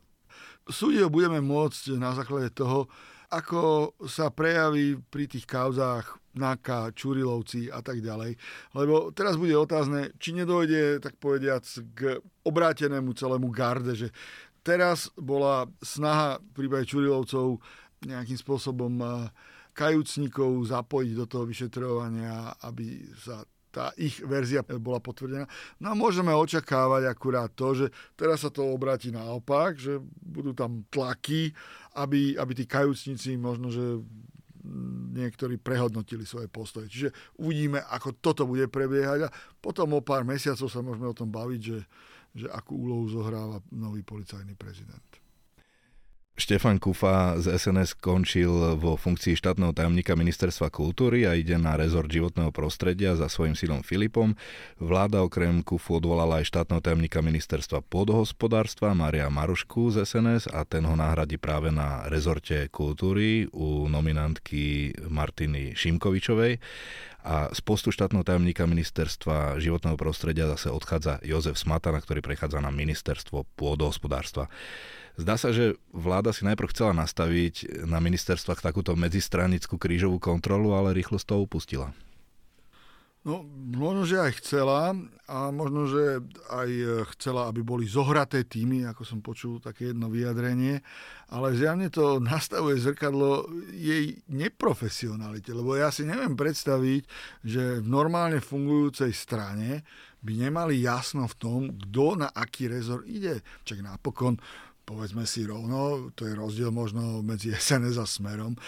Súdiť 0.67 1.07
budeme 1.07 1.39
môcť 1.39 1.95
na 1.95 2.11
základe 2.11 2.51
toho, 2.51 2.91
ako 3.27 3.91
sa 4.07 4.31
prejaví 4.31 4.95
pri 5.11 5.27
tých 5.27 5.43
kauzách 5.43 6.15
Naka, 6.37 6.93
Čurilovci 6.93 7.67
a 7.73 7.81
tak 7.81 7.99
ďalej. 7.99 8.37
Lebo 8.77 9.09
teraz 9.11 9.35
bude 9.35 9.57
otázne, 9.57 10.13
či 10.21 10.37
nedojde, 10.37 11.01
tak 11.01 11.17
povediac, 11.17 11.65
k 11.97 12.21
obrátenému 12.45 13.11
celému 13.17 13.49
garde, 13.49 13.97
že 13.97 14.13
teraz 14.61 15.09
bola 15.17 15.65
snaha 15.81 16.37
v 16.39 16.51
prípade 16.63 16.87
Čurilovcov 16.87 17.57
nejakým 18.05 18.37
spôsobom 18.37 18.93
eh, 19.01 19.11
kajúcnikov 19.73 20.61
zapojiť 20.69 21.13
do 21.17 21.25
toho 21.25 21.43
vyšetrovania, 21.49 22.53
aby 22.65 23.05
sa 23.17 23.45
tá 23.77 23.93
ich 23.93 24.17
verzia 24.25 24.65
bola 24.65 24.97
potvrdená. 24.97 25.45
No 25.77 25.93
a 25.93 25.95
môžeme 25.95 26.33
očakávať 26.33 27.13
akurát 27.13 27.53
to, 27.53 27.77
že 27.77 27.85
teraz 28.17 28.41
sa 28.41 28.49
to 28.49 28.65
obráti 28.65 29.13
naopak, 29.13 29.77
že 29.77 30.01
budú 30.25 30.57
tam 30.57 30.81
tlaky, 30.89 31.53
aby, 31.93 32.33
aby 32.33 32.51
tí 32.57 32.65
kajúcnici 32.65 33.37
možno, 33.37 33.69
že 33.69 34.01
niektorí 35.13 35.61
prehodnotili 35.61 36.25
svoje 36.25 36.49
postoje. 36.49 36.89
Čiže 36.89 37.09
uvidíme, 37.37 37.85
ako 37.85 38.17
toto 38.17 38.49
bude 38.49 38.65
prebiehať 38.65 39.29
a 39.29 39.33
potom 39.61 39.93
o 39.93 40.01
pár 40.01 40.25
mesiacov 40.25 40.67
sa 40.67 40.81
môžeme 40.81 41.05
o 41.05 41.15
tom 41.15 41.29
baviť, 41.29 41.61
že, 41.61 41.79
že 42.33 42.47
akú 42.49 42.73
úlohu 42.75 43.05
zohráva 43.07 43.61
nový 43.69 44.01
policajný 44.01 44.57
prezident. 44.57 45.26
Štefan 46.37 46.77
Kufa 46.77 47.41
z 47.41 47.57
SNS 47.57 47.97
skončil 47.97 48.77
vo 48.77 48.93
funkcii 48.93 49.33
štátneho 49.33 49.73
tajomníka 49.73 50.13
ministerstva 50.13 50.69
kultúry 50.69 51.25
a 51.25 51.33
ide 51.33 51.57
na 51.57 51.73
rezort 51.73 52.05
životného 52.05 52.53
prostredia 52.53 53.17
za 53.17 53.25
svojim 53.25 53.57
synom 53.57 53.81
Filipom. 53.81 54.37
Vláda 54.77 55.25
okrem 55.25 55.65
Kufu 55.65 55.97
odvolala 55.97 56.37
aj 56.37 56.53
štátneho 56.53 56.77
tajomníka 56.77 57.25
ministerstva 57.25 57.81
pôdohospodárstva 57.89 58.93
Maria 58.93 59.33
Marušku 59.33 59.89
z 59.89 60.05
SNS 60.05 60.53
a 60.53 60.61
ten 60.61 60.85
ho 60.85 60.93
nahradí 60.93 61.41
práve 61.41 61.73
na 61.73 62.05
rezorte 62.05 62.69
kultúry 62.69 63.49
u 63.49 63.89
nominantky 63.89 64.93
Martiny 65.09 65.73
Šimkovičovej. 65.73 66.61
A 67.25 67.49
z 67.49 67.59
postu 67.65 67.89
štátneho 67.89 68.21
tajomníka 68.21 68.69
ministerstva 68.69 69.57
životného 69.57 69.97
prostredia 69.97 70.45
zase 70.53 70.69
odchádza 70.69 71.17
Jozef 71.25 71.57
Smatana, 71.57 71.97
ktorý 71.97 72.21
prechádza 72.21 72.61
na 72.61 72.69
ministerstvo 72.69 73.43
pôdohospodárstva. 73.57 74.53
Zdá 75.17 75.33
sa, 75.33 75.49
že 75.49 75.81
vláda 75.89 76.29
si 76.29 76.45
najprv 76.45 76.69
chcela 76.69 76.93
nastaviť 76.93 77.85
na 77.89 77.97
ministerstvách 77.97 78.61
takúto 78.61 78.93
medzistranickú 78.93 79.81
krížovú 79.81 80.21
kontrolu, 80.21 80.77
ale 80.77 80.93
rýchlo 80.93 81.17
z 81.17 81.25
toho 81.25 81.41
upustila. 81.41 81.89
No, 83.27 83.43
možno, 83.75 84.07
že 84.07 84.23
aj 84.23 84.39
chcela 84.39 84.95
a 85.27 85.51
možno, 85.51 85.83
že 85.83 86.23
aj 86.47 86.69
chcela, 87.17 87.51
aby 87.51 87.59
boli 87.59 87.83
zohraté 87.83 88.47
týmy, 88.47 88.87
ako 88.87 89.03
som 89.03 89.19
počul 89.19 89.59
také 89.59 89.91
jedno 89.91 90.07
vyjadrenie, 90.07 90.79
ale 91.27 91.51
zjavne 91.51 91.91
to 91.91 92.23
nastavuje 92.23 92.79
zrkadlo 92.79 93.51
jej 93.75 94.15
neprofesionalite, 94.31 95.51
lebo 95.51 95.75
ja 95.75 95.91
si 95.91 96.07
neviem 96.07 96.39
predstaviť, 96.39 97.03
že 97.43 97.83
v 97.83 97.87
normálne 97.91 98.39
fungujúcej 98.39 99.11
strane 99.11 99.83
by 100.23 100.47
nemali 100.47 100.79
jasno 100.79 101.27
v 101.27 101.35
tom, 101.35 101.59
kto 101.75 102.23
na 102.23 102.31
aký 102.31 102.71
rezor 102.71 103.03
ide. 103.03 103.43
Čak 103.67 103.83
napokon 103.83 104.39
povedzme 104.87 105.27
si 105.27 105.43
rovno, 105.43 106.07
to 106.15 106.23
je 106.23 106.31
rozdiel 106.31 106.71
možno 106.71 107.19
medzi 107.19 107.51
SNS 107.59 107.99
a 107.99 108.07
Smerom 108.07 108.55
eh, 108.55 108.63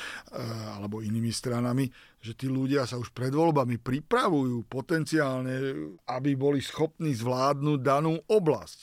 alebo 0.75 0.99
inými 0.99 1.31
stranami. 1.31 1.87
Že 2.19 2.35
tí 2.35 2.51
ľudia 2.51 2.83
sa 2.83 2.99
už 2.99 3.15
pred 3.15 3.31
voľbami 3.31 3.79
pripravujú 3.79 4.67
potenciálne, 4.67 5.55
aby 6.03 6.35
boli 6.35 6.59
schopní 6.59 7.15
zvládnuť 7.15 7.79
danú 7.79 8.19
oblasť. 8.27 8.79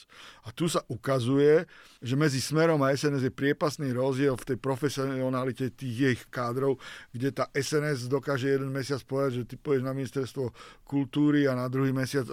A 0.49 0.55
tu 0.55 0.65
sa 0.65 0.81
ukazuje, 0.89 1.69
že 2.01 2.17
medzi 2.17 2.41
Smerom 2.41 2.81
a 2.81 2.89
SNS 2.97 3.29
je 3.29 3.33
priepasný 3.33 3.93
rozdiel 3.93 4.33
v 4.33 4.47
tej 4.53 4.57
profesionalite 4.57 5.69
tých 5.69 6.17
ich 6.17 6.21
kádrov, 6.33 6.81
kde 7.13 7.29
tá 7.29 7.45
SNS 7.53 8.09
dokáže 8.09 8.49
jeden 8.49 8.73
mesiac 8.73 9.01
povedať, 9.05 9.45
že 9.45 9.47
ty 9.53 9.55
pôjdeš 9.61 9.85
na 9.85 9.93
ministerstvo 9.93 10.49
kultúry 10.81 11.45
a 11.45 11.53
na 11.53 11.69
druhý 11.69 11.93
mesiac 11.93 12.25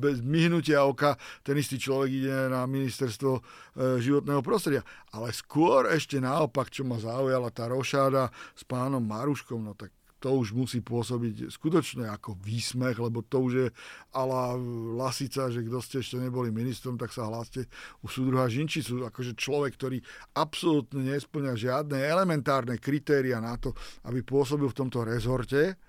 bez 0.00 0.24
myhnutia 0.24 0.88
oka 0.88 1.20
ten 1.44 1.60
istý 1.60 1.76
človek 1.76 2.10
ide 2.16 2.32
na 2.48 2.64
ministerstvo 2.64 3.32
e, 3.36 3.40
životného 4.00 4.40
prostredia. 4.40 4.80
Ale 5.12 5.36
skôr 5.36 5.84
ešte 5.92 6.16
naopak, 6.16 6.72
čo 6.72 6.88
ma 6.88 6.96
zaujala 6.96 7.52
tá 7.52 7.68
rošáda 7.68 8.32
s 8.56 8.64
pánom 8.64 9.04
Maruškom, 9.04 9.60
no 9.60 9.76
tak 9.76 9.99
to 10.20 10.36
už 10.36 10.52
musí 10.52 10.84
pôsobiť 10.84 11.48
skutočne 11.48 12.06
ako 12.12 12.36
výsmech, 12.38 13.00
lebo 13.00 13.24
to 13.24 13.40
už 13.40 13.52
je 13.56 13.68
ala 14.12 14.54
Lasica, 14.94 15.48
že 15.48 15.64
kto 15.64 15.78
ste 15.80 15.96
ešte 16.04 16.20
neboli 16.20 16.52
ministrom, 16.52 17.00
tak 17.00 17.10
sa 17.10 17.26
hláste 17.26 17.64
u 18.04 18.06
súdruha 18.06 18.46
Žinčicu. 18.46 19.08
Akože 19.08 19.32
človek, 19.34 19.80
ktorý 19.80 19.98
absolútne 20.36 21.08
nesplňa 21.08 21.52
žiadne 21.56 21.96
elementárne 21.96 22.76
kritéria 22.76 23.40
na 23.40 23.56
to, 23.56 23.72
aby 24.04 24.20
pôsobil 24.20 24.68
v 24.68 24.78
tomto 24.78 25.02
rezorte, 25.08 25.80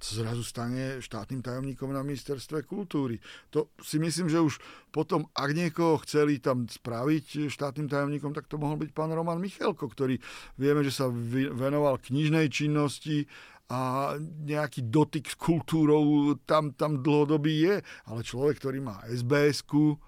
zrazu 0.00 0.42
stane 0.46 1.02
štátnym 1.02 1.42
tajomníkom 1.42 1.90
na 1.90 2.06
ministerstve 2.06 2.62
kultúry. 2.64 3.18
To 3.50 3.74
si 3.82 3.98
myslím, 3.98 4.30
že 4.30 4.38
už 4.38 4.58
potom, 4.94 5.26
ak 5.34 5.50
niekoho 5.52 5.98
chceli 6.06 6.38
tam 6.38 6.70
spraviť 6.70 7.50
štátnym 7.50 7.90
tajomníkom, 7.90 8.32
tak 8.32 8.46
to 8.46 8.56
mohol 8.56 8.78
byť 8.78 8.90
pán 8.94 9.10
Roman 9.10 9.42
Michalko, 9.42 9.90
ktorý 9.90 10.18
vieme, 10.56 10.86
že 10.86 10.94
sa 10.94 11.10
venoval 11.54 11.98
knižnej 11.98 12.46
činnosti 12.48 13.26
a 13.68 14.16
nejaký 14.48 14.88
dotyk 14.88 15.28
s 15.28 15.36
kultúrou 15.36 16.32
tam, 16.48 16.72
tam 16.72 17.04
dlhodobý 17.04 17.54
je, 17.68 17.74
ale 18.08 18.20
človek, 18.24 18.56
ktorý 18.64 18.80
má 18.80 19.04
SBS-ku, 19.04 20.00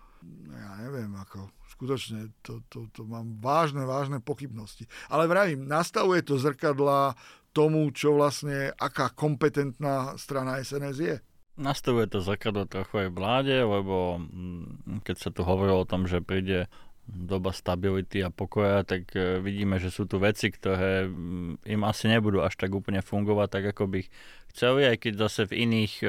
ja 0.48 0.72
neviem, 0.88 1.12
ako 1.16 1.53
skutočne 1.81 2.29
to, 2.44 2.61
to, 2.68 2.92
to 2.92 3.09
mám 3.09 3.40
vážne, 3.40 3.88
vážne 3.88 4.20
pochybnosti. 4.20 4.85
Ale 5.09 5.24
vravím, 5.24 5.64
nastavuje 5.64 6.20
to 6.20 6.37
zrkadla 6.37 7.16
tomu, 7.50 7.90
čo 7.90 8.14
vlastne, 8.14 8.70
aká 8.78 9.10
kompetentná 9.10 10.14
strana 10.16 10.62
SNS 10.62 10.96
je. 10.98 11.16
Nastavuje 11.60 12.08
to 12.08 12.24
zrkadlo 12.24 12.64
trochu 12.64 13.06
aj 13.06 13.08
vláde, 13.12 13.52
lebo 13.52 14.22
mm, 14.22 15.04
keď 15.04 15.16
sa 15.18 15.28
tu 15.34 15.44
hovorilo 15.44 15.84
o 15.84 15.90
tom, 15.90 16.08
že 16.08 16.24
príde 16.24 16.70
doba 17.10 17.50
stability 17.50 18.22
a 18.22 18.30
pokoja, 18.30 18.86
tak 18.86 19.10
e, 19.18 19.42
vidíme, 19.42 19.82
že 19.82 19.90
sú 19.90 20.06
tu 20.06 20.22
veci, 20.22 20.48
ktoré 20.48 21.10
mm, 21.10 21.66
im 21.66 21.82
asi 21.84 22.06
nebudú 22.06 22.40
až 22.40 22.54
tak 22.54 22.70
úplne 22.70 23.02
fungovať, 23.02 23.48
tak 23.50 23.64
ako 23.74 23.90
by 23.90 24.00
chceli, 24.54 24.86
aj 24.86 24.96
keď 25.02 25.12
zase 25.26 25.50
v 25.50 25.66
iných 25.66 25.94
e, 26.06 26.08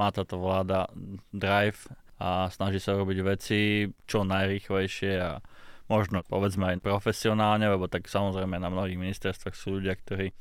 má 0.00 0.08
táto 0.10 0.40
vláda 0.40 0.88
drive 1.30 1.86
a 2.16 2.48
snaží 2.48 2.80
sa 2.80 2.96
robiť 2.96 3.18
veci 3.20 3.88
čo 4.08 4.24
najrýchlejšie 4.24 5.12
a 5.20 5.44
možno 5.92 6.24
povedzme 6.24 6.76
aj 6.76 6.84
profesionálne, 6.84 7.66
lebo 7.68 7.90
tak 7.90 8.06
samozrejme 8.06 8.56
na 8.56 8.70
mnohých 8.72 8.96
ministerstvách 8.96 9.56
sú 9.56 9.80
ľudia, 9.80 9.98
ktorí 9.98 10.32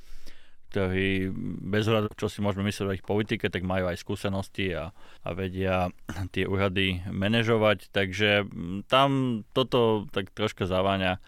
ktorí 0.70 1.34
bez 1.66 1.90
hľadu, 1.90 2.14
čo 2.14 2.30
si 2.30 2.46
môžeme 2.46 2.70
myslieť 2.70 2.86
o 2.86 2.96
ich 2.96 3.06
politike, 3.06 3.50
tak 3.50 3.66
majú 3.66 3.90
aj 3.90 3.98
skúsenosti 3.98 4.78
a, 4.78 4.94
a 5.26 5.30
vedia 5.34 5.90
tie 6.34 6.46
úrady 6.46 7.02
manažovať. 7.10 7.90
Takže 7.90 8.46
tam 8.86 9.42
toto 9.58 10.06
tak 10.14 10.30
troška 10.38 10.70
zaváňa 10.70 11.18
e, 11.18 11.20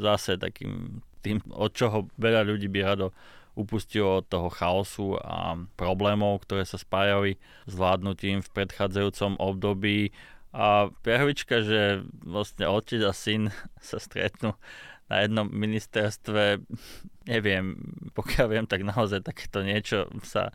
zase 0.00 0.40
takým 0.40 1.04
tým, 1.20 1.44
od 1.52 1.76
čoho 1.76 2.08
veľa 2.16 2.48
ľudí 2.48 2.72
by 2.72 2.80
rado 2.82 3.12
upustilo 3.58 4.22
od 4.22 4.26
toho 4.30 4.48
chaosu 4.54 5.18
a 5.18 5.58
problémov, 5.74 6.46
ktoré 6.46 6.62
sa 6.62 6.78
spájali 6.78 7.42
s 7.66 7.72
vládnutím 7.74 8.40
v 8.40 8.52
predchádzajúcom 8.54 9.36
období. 9.42 10.14
A 10.54 10.88
perlička, 11.04 11.60
že 11.60 12.06
vlastne 12.24 12.70
otec 12.70 13.02
a 13.04 13.12
syn 13.12 13.52
sa 13.82 13.98
stretnú 14.00 14.54
na 15.08 15.24
jednom 15.24 15.48
ministerstve, 15.48 16.60
neviem, 17.24 17.80
pokiaľ 18.12 18.46
viem, 18.48 18.66
tak 18.68 18.84
naozaj 18.84 19.24
takéto 19.24 19.64
niečo 19.64 20.08
sa 20.24 20.52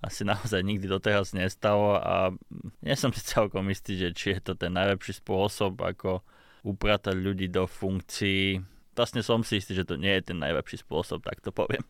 asi 0.00 0.24
naozaj 0.24 0.64
nikdy 0.64 0.88
doteraz 0.88 1.36
nestalo 1.36 2.00
a 2.00 2.32
nie 2.80 2.96
som 2.96 3.12
si 3.12 3.20
celkom 3.20 3.68
istý, 3.68 4.00
že 4.00 4.16
či 4.16 4.26
je 4.36 4.40
to 4.40 4.52
ten 4.56 4.72
najlepší 4.72 5.20
spôsob, 5.20 5.76
ako 5.76 6.24
upratať 6.64 7.16
ľudí 7.16 7.52
do 7.52 7.68
funkcií. 7.68 8.64
Vlastne 8.96 9.24
som 9.24 9.40
si 9.40 9.60
istý, 9.60 9.72
že 9.72 9.88
to 9.88 9.96
nie 9.96 10.12
je 10.20 10.32
ten 10.32 10.38
najlepší 10.40 10.84
spôsob, 10.84 11.24
tak 11.24 11.40
to 11.40 11.52
poviem. 11.52 11.80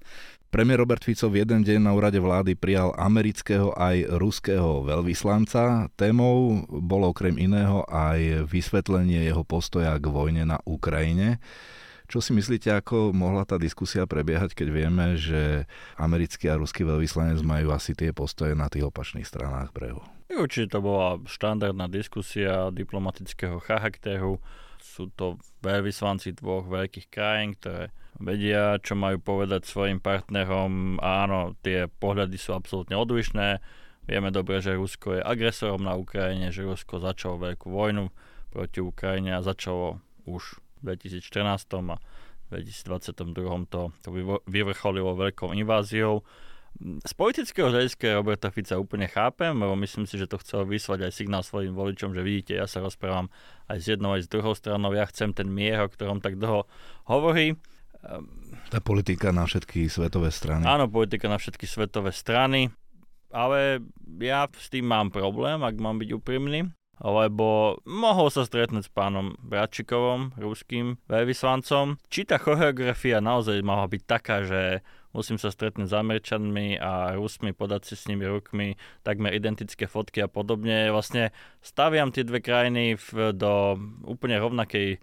Premiér 0.50 0.82
Robert 0.82 1.02
Fico 1.02 1.30
v 1.30 1.42
jeden 1.42 1.62
deň 1.66 1.82
na 1.82 1.94
úrade 1.94 2.18
vlády 2.22 2.54
prijal 2.54 2.94
amerického 2.94 3.74
aj 3.74 4.14
ruského 4.18 4.86
veľvyslanca. 4.86 5.90
Témou 5.98 6.66
bolo 6.66 7.10
okrem 7.10 7.34
iného 7.38 7.82
aj 7.86 8.46
vysvetlenie 8.46 9.26
jeho 9.26 9.42
postoja 9.42 9.94
k 9.98 10.06
vojne 10.06 10.46
na 10.46 10.58
Ukrajine. 10.66 11.42
Čo 12.10 12.18
si 12.18 12.34
myslíte, 12.34 12.74
ako 12.74 13.14
mohla 13.14 13.46
tá 13.46 13.54
diskusia 13.54 14.02
prebiehať, 14.02 14.58
keď 14.58 14.68
vieme, 14.74 15.14
že 15.14 15.70
americký 15.94 16.50
a 16.50 16.58
ruský 16.58 16.82
veľvyslanec 16.82 17.38
majú 17.46 17.70
asi 17.70 17.94
tie 17.94 18.10
postoje 18.10 18.58
na 18.58 18.66
tých 18.66 18.90
opačných 18.90 19.22
stranách 19.22 19.70
brehu? 19.70 20.02
Určite 20.26 20.74
to 20.74 20.82
bola 20.82 21.22
štandardná 21.22 21.86
diskusia 21.86 22.74
diplomatického 22.74 23.62
charakteru. 23.62 24.42
Sú 24.82 25.06
to 25.14 25.38
veľvyslanci 25.62 26.34
dvoch 26.34 26.66
veľkých 26.66 27.06
krajín, 27.14 27.54
ktoré 27.54 27.94
vedia, 28.18 28.82
čo 28.82 28.98
majú 28.98 29.22
povedať 29.22 29.70
svojim 29.70 30.02
partnerom. 30.02 30.98
Áno, 30.98 31.54
tie 31.62 31.86
pohľady 31.86 32.34
sú 32.42 32.58
absolútne 32.58 32.98
odlišné. 32.98 33.62
Vieme 34.10 34.34
dobre, 34.34 34.58
že 34.58 34.74
Rusko 34.74 35.14
je 35.14 35.22
agresorom 35.22 35.86
na 35.86 35.94
Ukrajine, 35.94 36.50
že 36.50 36.66
Rusko 36.66 36.98
začalo 36.98 37.38
veľkú 37.38 37.70
vojnu 37.70 38.10
proti 38.50 38.82
Ukrajine 38.82 39.38
a 39.38 39.46
začalo 39.46 40.02
už 40.26 40.58
2014 40.82 41.64
a 41.90 41.96
2022 42.50 43.70
to, 43.70 43.94
to 44.02 44.08
vyvrcholilo 44.50 45.14
veľkou 45.14 45.54
inváziou. 45.54 46.26
Z 46.80 47.12
politického 47.18 47.66
hľadiska 47.66 48.14
Roberta 48.22 48.48
Fica 48.54 48.78
úplne 48.78 49.10
chápem, 49.10 49.52
lebo 49.52 49.74
myslím 49.74 50.06
si, 50.06 50.14
že 50.14 50.30
to 50.30 50.38
chcel 50.38 50.62
vyslať 50.64 51.10
aj 51.10 51.12
signál 51.12 51.42
svojim 51.42 51.74
voličom, 51.74 52.14
že 52.14 52.22
vidíte, 52.22 52.52
ja 52.56 52.70
sa 52.70 52.78
rozprávam 52.78 53.26
aj 53.66 53.78
s 53.82 53.86
jednou, 53.90 54.14
aj 54.14 54.26
s 54.26 54.28
druhou 54.30 54.54
stranou, 54.54 54.94
ja 54.94 55.04
chcem 55.10 55.34
ten 55.34 55.50
mier, 55.50 55.82
o 55.82 55.90
ktorom 55.90 56.22
tak 56.22 56.38
dlho 56.38 56.70
hovorí. 57.10 57.58
Tá 58.70 58.80
politika 58.80 59.34
na 59.34 59.44
všetky 59.44 59.90
svetové 59.90 60.30
strany. 60.32 60.62
Áno, 60.64 60.88
politika 60.88 61.26
na 61.28 61.36
všetky 61.36 61.66
svetové 61.68 62.14
strany, 62.14 62.70
ale 63.28 63.84
ja 64.22 64.48
s 64.48 64.72
tým 64.72 64.88
mám 64.88 65.12
problém, 65.12 65.60
ak 65.60 65.74
mám 65.76 66.00
byť 66.00 66.10
úprimný 66.16 66.70
lebo 67.00 67.80
mohol 67.88 68.28
sa 68.28 68.44
stretnúť 68.44 68.86
s 68.86 68.92
pánom 68.92 69.32
Bratčikovom, 69.40 70.36
ruským 70.36 71.00
veľvyslancom. 71.08 71.96
Či 72.12 72.28
tá 72.28 72.36
choreografia 72.36 73.24
naozaj 73.24 73.64
mala 73.64 73.88
byť 73.88 74.02
taká, 74.04 74.44
že 74.44 74.84
musím 75.16 75.40
sa 75.40 75.48
stretnúť 75.48 75.90
s 75.90 75.96
Američanmi 75.96 76.76
a 76.76 77.16
Rusmi, 77.16 77.56
podať 77.56 77.92
si 77.92 77.94
s 77.96 78.06
nimi 78.06 78.28
rukmi, 78.28 78.76
takmer 79.00 79.32
identické 79.32 79.88
fotky 79.88 80.20
a 80.20 80.28
podobne. 80.28 80.92
Vlastne 80.92 81.32
staviam 81.64 82.12
tie 82.12 82.22
dve 82.22 82.44
krajiny 82.44 83.00
v, 83.00 83.32
do 83.32 83.80
úplne 84.04 84.36
rovnakej 84.38 85.00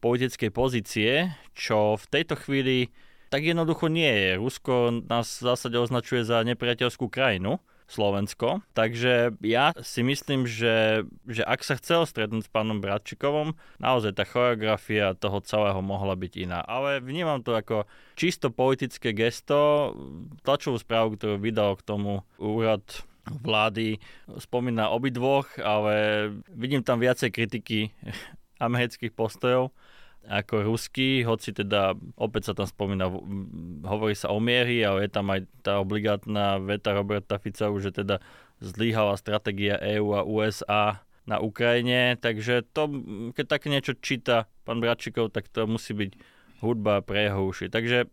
politickej 0.00 0.50
pozície, 0.50 1.36
čo 1.52 2.00
v 2.00 2.04
tejto 2.10 2.36
chvíli 2.40 2.90
tak 3.26 3.42
jednoducho 3.42 3.90
nie 3.90 4.08
je. 4.08 4.30
Rusko 4.38 5.02
nás 5.10 5.42
v 5.42 5.46
zásade 5.52 5.76
označuje 5.76 6.22
za 6.22 6.46
nepriateľskú 6.46 7.10
krajinu 7.10 7.58
Slovensko. 7.86 8.66
Takže 8.74 9.38
ja 9.46 9.70
si 9.78 10.02
myslím, 10.02 10.44
že, 10.44 11.06
že 11.30 11.46
ak 11.46 11.62
sa 11.62 11.78
chcel 11.78 12.02
stretnúť 12.02 12.46
s 12.46 12.52
pánom 12.52 12.82
Bratčikovom, 12.82 13.54
naozaj 13.78 14.18
tá 14.18 14.26
choreografia 14.26 15.14
toho 15.14 15.38
celého 15.46 15.78
mohla 15.80 16.18
byť 16.18 16.32
iná. 16.42 16.60
Ale 16.66 16.98
vnímam 16.98 17.46
to 17.46 17.54
ako 17.54 17.86
čisto 18.18 18.50
politické 18.50 19.14
gesto. 19.14 19.94
Tlačovú 20.42 20.82
správu, 20.82 21.14
ktorú 21.14 21.38
vydal 21.38 21.78
k 21.78 21.86
tomu 21.86 22.26
úrad 22.42 22.82
vlády, 23.26 23.98
spomína 24.38 24.90
obidvoch, 24.90 25.50
ale 25.58 26.30
vidím 26.50 26.82
tam 26.82 27.02
viacej 27.02 27.30
kritiky 27.30 27.90
amerických 28.66 29.14
postojov 29.14 29.74
ako 30.26 30.66
ruský, 30.66 31.22
hoci 31.22 31.54
teda 31.54 31.94
opäť 32.18 32.50
sa 32.50 32.52
tam 32.58 32.66
spomína, 32.66 33.06
hovorí 33.86 34.14
sa 34.18 34.34
o 34.34 34.42
miery, 34.42 34.82
ale 34.82 35.06
je 35.06 35.10
tam 35.14 35.30
aj 35.30 35.46
tá 35.62 35.78
obligátna 35.78 36.58
veta 36.58 36.92
Roberta 36.92 37.38
Fica, 37.38 37.70
že 37.78 37.94
teda 37.94 38.18
zlyhala 38.58 39.14
stratégia 39.14 39.78
EÚ 39.78 40.18
a 40.18 40.26
USA 40.26 40.84
na 41.26 41.42
Ukrajine, 41.42 42.14
takže 42.18 42.62
to, 42.70 42.86
keď 43.34 43.46
také 43.46 43.66
niečo 43.70 43.98
číta 43.98 44.46
pán 44.62 44.78
Bratčikov, 44.78 45.34
tak 45.34 45.50
to 45.50 45.66
musí 45.66 45.94
byť 45.94 46.10
hudba 46.62 47.02
pre 47.02 47.26
jeho 47.26 47.50
uši. 47.50 47.66
Takže 47.66 48.06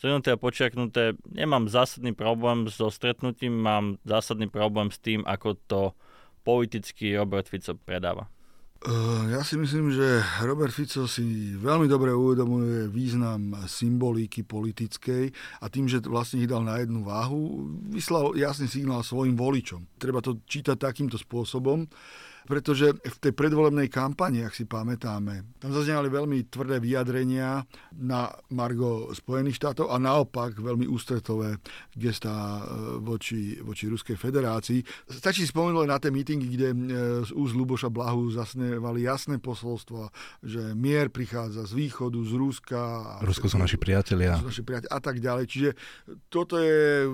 zhrnuté 0.00 0.32
a 0.32 0.40
počiaknuté, 0.40 1.18
nemám 1.28 1.68
zásadný 1.68 2.16
problém 2.16 2.64
so 2.70 2.88
stretnutím, 2.88 3.60
mám 3.60 4.00
zásadný 4.08 4.48
problém 4.48 4.88
s 4.88 4.98
tým, 4.98 5.20
ako 5.28 5.58
to 5.68 5.80
politicky 6.46 7.12
Robert 7.12 7.44
Fico 7.50 7.76
predáva. 7.76 8.32
Ja 9.34 9.42
si 9.42 9.58
myslím, 9.58 9.90
že 9.90 10.22
Robert 10.46 10.70
Fico 10.70 11.10
si 11.10 11.50
veľmi 11.58 11.90
dobre 11.90 12.14
uvedomuje 12.14 12.86
význam 12.86 13.66
symbolíky 13.66 14.46
politickej 14.46 15.34
a 15.58 15.66
tým, 15.66 15.90
že 15.90 15.98
vlastne 16.06 16.38
ich 16.38 16.46
dal 16.46 16.62
na 16.62 16.78
jednu 16.78 17.02
váhu, 17.02 17.66
vyslal 17.90 18.38
jasný 18.38 18.70
signál 18.70 19.02
svojim 19.02 19.34
voličom. 19.34 19.82
Treba 19.98 20.22
to 20.22 20.38
čítať 20.46 20.78
takýmto 20.78 21.18
spôsobom 21.18 21.90
pretože 22.48 22.96
v 22.96 23.16
tej 23.20 23.36
predvolebnej 23.36 23.92
kampani, 23.92 24.40
ak 24.40 24.56
si 24.56 24.64
pamätáme, 24.64 25.60
tam 25.60 25.70
zazneli 25.76 26.08
veľmi 26.08 26.48
tvrdé 26.48 26.80
vyjadrenia 26.80 27.60
na 27.92 28.32
Margo 28.48 29.12
Spojených 29.12 29.60
štátov 29.60 29.92
a 29.92 30.00
naopak 30.00 30.56
veľmi 30.56 30.88
ústretové 30.88 31.60
gestá 31.92 32.64
e, 32.64 33.04
voči, 33.04 33.60
voči 33.60 33.92
Ruskej 33.92 34.16
federácii. 34.16 34.80
Stačí 35.12 35.44
spomenúť 35.44 35.84
na 35.84 36.00
tie 36.00 36.08
mítingy, 36.08 36.48
kde 36.48 36.68
e, 36.72 36.76
z 37.28 37.30
úst 37.36 37.52
Luboša 37.52 37.92
Blahu 37.92 38.32
zasnevali 38.32 39.04
jasné 39.04 39.36
posolstvo, 39.36 40.08
že 40.40 40.72
mier 40.72 41.12
prichádza 41.12 41.68
z 41.68 41.76
východu, 41.76 42.16
z 42.24 42.32
Ruska. 42.32 42.80
Rusko 43.28 43.52
sú 43.52 43.60
naši 43.60 43.76
priatelia. 43.76 44.40
Sú 44.40 44.48
naši 44.48 44.64
priatelia 44.64 44.96
a 44.96 45.00
tak 45.04 45.20
ďalej. 45.20 45.44
Čiže 45.44 45.70
toto 46.32 46.56
je 46.56 47.04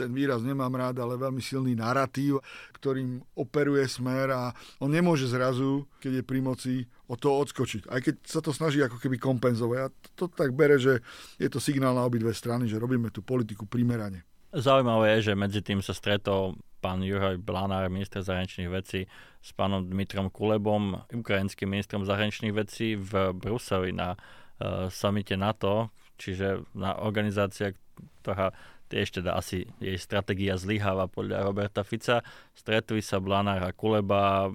ten 0.00 0.16
výraz 0.16 0.40
nemám 0.40 0.72
rád, 0.72 1.04
ale 1.04 1.20
veľmi 1.20 1.44
silný 1.44 1.76
narratív, 1.76 2.40
ktorým 2.80 3.20
operuje 3.36 3.84
smer 3.84 4.32
a 4.32 4.42
on 4.80 4.88
nemôže 4.88 5.28
zrazu, 5.28 5.84
keď 6.00 6.20
je 6.20 6.24
pri 6.24 6.40
moci, 6.40 6.74
o 7.04 7.20
to 7.20 7.28
odskočiť. 7.36 7.92
Aj 7.92 8.00
keď 8.00 8.14
sa 8.24 8.40
to 8.40 8.56
snaží 8.56 8.80
ako 8.80 8.96
keby 8.96 9.20
kompenzovať. 9.20 9.78
A 9.84 9.92
to, 9.92 10.08
to 10.16 10.24
tak 10.32 10.56
bere, 10.56 10.80
že 10.80 11.04
je 11.36 11.48
to 11.52 11.60
signál 11.60 11.92
na 11.92 12.08
obidve 12.08 12.32
strany, 12.32 12.64
že 12.64 12.80
robíme 12.80 13.12
tú 13.12 13.20
politiku 13.20 13.68
primerane. 13.68 14.24
Zaujímavé 14.50 15.20
je, 15.20 15.30
že 15.30 15.38
medzi 15.38 15.60
tým 15.62 15.78
sa 15.78 15.94
stretol 15.94 16.58
pán 16.80 17.04
Juraj 17.04 17.38
Blanár, 17.38 17.86
minister 17.92 18.24
zahraničných 18.24 18.72
vecí, 18.72 19.04
s 19.38 19.50
pánom 19.52 19.84
Dmitrom 19.84 20.32
Kulebom, 20.32 21.06
ukrajinským 21.12 21.68
ministrom 21.68 22.08
zahraničných 22.08 22.56
vecí 22.56 22.96
v 22.96 23.36
Bruseli 23.36 23.92
na 23.92 24.16
uh, 24.16 24.88
samite 24.88 25.36
NATO, 25.36 25.92
čiže 26.16 26.64
na 26.72 26.96
organizácia, 26.98 27.76
ktorá 28.24 28.50
tiež 28.90 29.22
teda 29.22 29.38
asi 29.38 29.70
jej 29.78 29.96
stratégia 29.96 30.58
zlyháva 30.58 31.06
podľa 31.06 31.46
Roberta 31.46 31.86
Fica. 31.86 32.26
Stretli 32.52 32.98
sa 33.00 33.22
Blanár 33.22 33.62
a 33.62 33.70
Kuleba, 33.70 34.50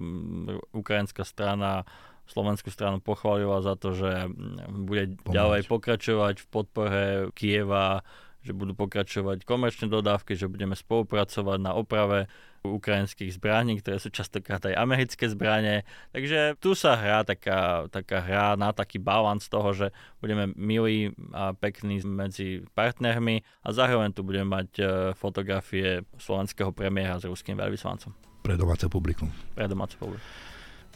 ukrajinská 0.76 1.24
strana 1.24 1.88
slovenskú 2.26 2.68
stranu 2.74 2.98
pochválila 2.98 3.62
za 3.62 3.78
to, 3.78 3.94
že 3.94 4.28
bude 4.70 5.16
Pomôcť. 5.22 5.32
ďalej 5.32 5.60
pokračovať 5.70 6.34
v 6.42 6.46
podpore 6.50 7.02
Kieva, 7.38 8.02
že 8.42 8.50
budú 8.54 8.74
pokračovať 8.74 9.46
komerčné 9.46 9.86
dodávky, 9.90 10.34
že 10.34 10.50
budeme 10.50 10.74
spolupracovať 10.74 11.58
na 11.62 11.72
oprave 11.74 12.26
ukrajinských 12.74 13.36
zbraní, 13.38 13.78
ktoré 13.78 14.02
sú 14.02 14.10
častokrát 14.10 14.64
aj 14.66 14.74
americké 14.74 15.30
zbranie. 15.30 15.86
Takže 16.10 16.58
tu 16.58 16.74
sa 16.74 16.98
hrá 16.98 17.22
taká, 17.22 17.86
taká 17.92 18.18
hra 18.18 18.58
na 18.58 18.74
taký 18.74 18.98
balans 18.98 19.46
toho, 19.46 19.70
že 19.76 19.86
budeme 20.18 20.50
milí 20.58 21.14
a 21.30 21.54
pekní 21.54 22.02
medzi 22.02 22.66
partnermi 22.74 23.46
a 23.62 23.68
zároveň 23.70 24.10
tu 24.10 24.26
budeme 24.26 24.50
mať 24.50 24.68
e, 24.78 24.82
fotografie 25.14 26.02
slovenského 26.18 26.74
premiéra 26.74 27.20
s 27.20 27.28
ruským 27.28 27.54
veľvyslancom. 27.54 28.10
Pre 28.42 28.54
domáce 28.58 28.86
publikum. 28.90 29.30
Pre 29.54 29.66
domáce 29.70 29.94
publikum. 29.94 30.22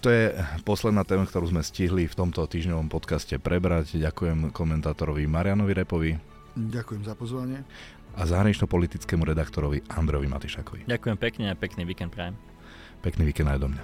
To 0.00 0.09
je 0.09 0.33
posledná 0.64 1.04
téma, 1.04 1.28
ktorú 1.28 1.52
sme 1.52 1.61
stihli 1.61 2.09
v 2.09 2.16
tomto 2.16 2.48
týždňovom 2.48 2.88
podcaste 2.88 3.37
prebrať. 3.37 4.00
Ďakujem 4.00 4.48
komentátorovi 4.48 5.28
Marianovi 5.28 5.72
Repovi. 5.76 6.12
Ďakujem 6.56 7.02
za 7.04 7.14
pozvanie 7.14 7.62
a 8.20 8.28
zahranično-politickému 8.28 9.24
redaktorovi 9.24 9.80
Androvi 9.88 10.28
Matišakovi. 10.28 10.85
Ďakujem 10.85 11.16
pekne 11.16 11.44
a 11.48 11.54
pekný 11.56 11.88
víkend 11.88 12.12
prajem. 12.12 12.37
Pekný 13.00 13.33
víkend 13.33 13.48
aj 13.48 13.59
do 13.64 13.72
mňa. 13.72 13.83